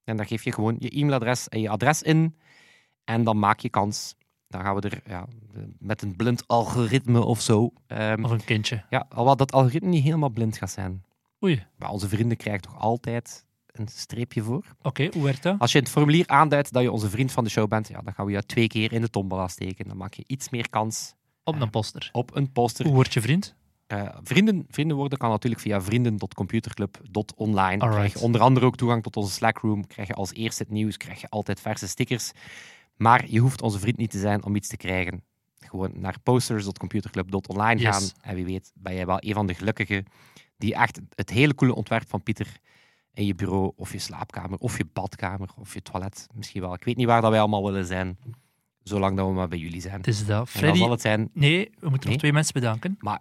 En 0.03 0.17
dan 0.17 0.25
geef 0.25 0.43
je 0.43 0.51
gewoon 0.51 0.75
je 0.79 0.89
e-mailadres 0.89 1.49
en 1.49 1.61
je 1.61 1.69
adres 1.69 2.01
in. 2.01 2.35
En 3.05 3.23
dan 3.23 3.39
maak 3.39 3.59
je 3.59 3.69
kans. 3.69 4.15
Dan 4.47 4.61
gaan 4.61 4.75
we 4.75 4.81
er 4.89 5.01
ja, 5.07 5.25
met 5.79 6.01
een 6.01 6.15
blind 6.15 6.47
algoritme 6.47 7.23
of 7.23 7.41
zo. 7.41 7.71
ehm, 7.87 8.23
Of 8.23 8.31
een 8.31 8.43
kindje. 8.43 8.83
Ja, 8.89 9.05
al 9.09 9.25
wat 9.25 9.37
dat 9.37 9.51
algoritme 9.51 9.89
niet 9.89 10.03
helemaal 10.03 10.29
blind 10.29 10.57
gaat 10.57 10.71
zijn. 10.71 11.03
Oei. 11.43 11.65
Maar 11.77 11.89
onze 11.89 12.07
vrienden 12.09 12.37
krijgen 12.37 12.61
toch 12.61 12.79
altijd 12.79 13.45
een 13.71 13.87
streepje 13.87 14.41
voor. 14.41 14.65
Oké, 14.81 15.09
hoe 15.13 15.23
werkt 15.23 15.43
dat? 15.43 15.59
Als 15.59 15.71
je 15.71 15.77
in 15.77 15.83
het 15.83 15.93
formulier 15.93 16.27
aanduidt 16.27 16.73
dat 16.73 16.83
je 16.83 16.91
onze 16.91 17.09
vriend 17.09 17.31
van 17.31 17.43
de 17.43 17.49
show 17.49 17.67
bent, 17.67 17.87
ja, 17.87 18.01
dan 18.01 18.13
gaan 18.13 18.25
we 18.25 18.31
je 18.31 18.45
twee 18.45 18.67
keer 18.67 18.93
in 18.93 19.01
de 19.01 19.09
tombola 19.09 19.47
steken. 19.47 19.87
Dan 19.87 19.97
maak 19.97 20.13
je 20.13 20.23
iets 20.27 20.49
meer 20.49 20.69
kans 20.69 21.13
Op 21.43 21.61
een 21.61 21.69
poster. 21.69 22.09
op 22.11 22.35
een 22.35 22.51
poster. 22.51 22.85
Hoe 22.85 22.93
word 22.93 23.13
je 23.13 23.21
vriend? 23.21 23.55
Eh, 23.87 24.07
vrienden, 24.23 24.65
vrienden 24.69 24.97
worden 24.97 25.17
kan 25.17 25.29
natuurlijk 25.29 25.61
via 25.61 25.81
vrienden.computerclub.online. 25.81 27.77
Krijg 27.89 28.13
je 28.13 28.19
onder 28.19 28.41
andere 28.41 28.65
ook 28.65 28.75
toegang 28.77 29.03
tot 29.03 29.17
onze 29.17 29.31
Slackroom. 29.31 29.87
Krijg 29.87 30.07
je 30.07 30.13
als 30.13 30.33
eerste 30.33 30.63
het 30.63 30.71
nieuws, 30.71 30.97
krijg 30.97 31.21
je 31.21 31.29
altijd 31.29 31.59
verse 31.61 31.87
stickers. 31.87 32.31
Maar 32.95 33.25
je 33.29 33.39
hoeft 33.39 33.61
onze 33.61 33.79
vriend 33.79 33.97
niet 33.97 34.11
te 34.11 34.19
zijn 34.19 34.43
om 34.45 34.55
iets 34.55 34.67
te 34.67 34.77
krijgen. 34.77 35.23
Gewoon 35.59 35.91
naar 35.95 36.15
posters.computerclub.online 36.23 37.81
Yes. 37.81 37.95
gaan. 37.95 38.03
En 38.21 38.35
wie 38.35 38.45
weet 38.45 38.71
ben 38.75 38.95
jij 38.95 39.05
wel 39.05 39.17
een 39.19 39.33
van 39.33 39.47
de 39.47 39.53
gelukkigen 39.53 40.05
die 40.57 40.75
echt 40.75 40.99
het 41.15 41.29
hele 41.29 41.55
coole 41.55 41.75
ontwerp 41.75 42.09
van 42.09 42.23
Pieter 42.23 42.47
in 43.13 43.25
je 43.25 43.35
bureau 43.35 43.71
of 43.75 43.91
je 43.91 43.99
slaapkamer 43.99 44.57
of 44.59 44.77
je 44.77 44.85
badkamer 44.93 45.49
of 45.57 45.73
je 45.73 45.81
toilet 45.81 46.27
misschien 46.33 46.61
wel. 46.61 46.73
Ik 46.73 46.83
weet 46.83 46.95
niet 46.95 47.05
waar 47.05 47.21
dat 47.21 47.29
wij 47.31 47.39
allemaal 47.39 47.63
willen 47.65 47.85
zijn, 47.85 48.17
zolang 48.83 49.17
dat 49.17 49.27
we 49.27 49.33
maar 49.33 49.47
bij 49.47 49.57
jullie 49.57 49.81
zijn. 49.81 49.95
Het 49.97 50.07
is 50.07 50.25
dat. 50.25 50.49
Freddy, 50.49 50.77
zal 50.77 50.91
het 50.91 51.01
zijn 51.01 51.29
nee, 51.33 51.69
we 51.79 51.89
moeten 51.89 51.99
Nee? 51.99 52.09
nog 52.09 52.17
twee 52.17 52.33
mensen 52.33 52.53
bedanken. 52.53 52.95
maar 52.99 53.19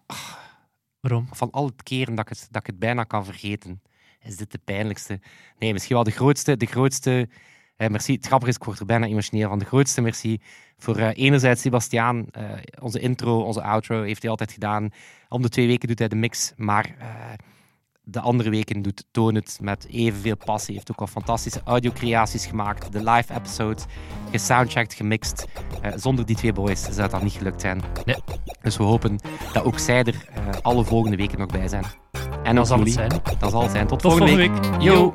Waarom? 1.00 1.26
van 1.30 1.50
al 1.50 1.66
het 1.66 1.82
keren 1.82 2.14
dat 2.14 2.30
ik 2.30 2.36
het, 2.38 2.48
dat 2.50 2.60
ik 2.60 2.66
het 2.66 2.78
bijna 2.78 3.04
kan 3.04 3.24
vergeten, 3.24 3.82
is 4.20 4.36
dit 4.36 4.50
de 4.52 4.58
pijnlijkste. 4.64 5.20
Nee, 5.58 5.72
misschien 5.72 5.94
wel 5.94 6.04
de 6.04 6.10
grootste. 6.10 6.56
De 6.56 6.66
grootste 6.66 7.28
eh, 7.76 7.88
merci. 7.88 8.12
Het 8.12 8.26
grappige 8.26 8.50
is, 8.50 8.56
ik 8.56 8.64
word 8.64 8.78
er 8.78 8.86
bijna 8.86 9.06
emotioneel 9.06 9.48
van. 9.48 9.58
De 9.58 9.64
grootste 9.64 10.00
merci 10.00 10.40
voor 10.76 10.96
eh, 10.96 11.10
enerzijds 11.14 11.60
Sebastiaan. 11.60 12.26
eh, 12.30 12.44
onze 12.80 13.00
intro, 13.00 13.40
onze 13.40 13.62
outro 13.62 14.02
heeft 14.02 14.22
hij 14.22 14.30
altijd 14.30 14.52
gedaan. 14.52 14.90
Om 15.28 15.42
de 15.42 15.48
twee 15.48 15.66
weken 15.66 15.88
doet 15.88 15.98
hij 15.98 16.08
de 16.08 16.16
mix. 16.16 16.52
Maar 16.56 16.94
de 18.02 18.20
andere 18.20 18.50
weken 18.50 18.82
doet 18.82 19.04
Toon 19.10 19.34
het 19.34 19.58
met 19.62 19.86
evenveel 19.90 20.36
passie. 20.36 20.74
Heeft 20.74 20.90
ook 20.90 21.00
al 21.00 21.06
fantastische 21.06 21.60
audiocreaties 21.64 22.46
gemaakt. 22.46 22.92
De 22.92 23.10
live 23.10 23.34
episodes, 23.34 23.84
gesoundchecked, 24.30 24.94
gemixt. 24.94 25.46
Zonder 25.94 26.26
die 26.26 26.36
twee 26.36 26.52
boys 26.52 26.82
zou 26.82 27.08
dat 27.10 27.22
niet 27.22 27.32
gelukt 27.32 27.60
zijn. 27.60 27.82
Nee. 28.04 28.16
Dus 28.62 28.76
we 28.76 28.82
hopen 28.82 29.18
dat 29.52 29.64
ook 29.64 29.78
zij 29.78 30.04
er 30.04 30.28
alle 30.62 30.84
volgende 30.84 31.16
weken 31.16 31.38
nog 31.38 31.48
bij 31.48 31.68
zijn. 31.68 31.84
En 32.42 32.54
Dat 32.54 32.66
zal 32.66 32.78
het 32.78 32.92
zijn. 32.92 33.20
Dat 33.38 33.50
zal 33.50 33.62
het 33.62 33.70
zijn. 33.70 33.86
Tot, 33.86 33.98
Tot 33.98 34.12
volgende, 34.12 34.42
volgende 34.44 34.70
week. 34.70 34.82
Yo. 34.82 35.14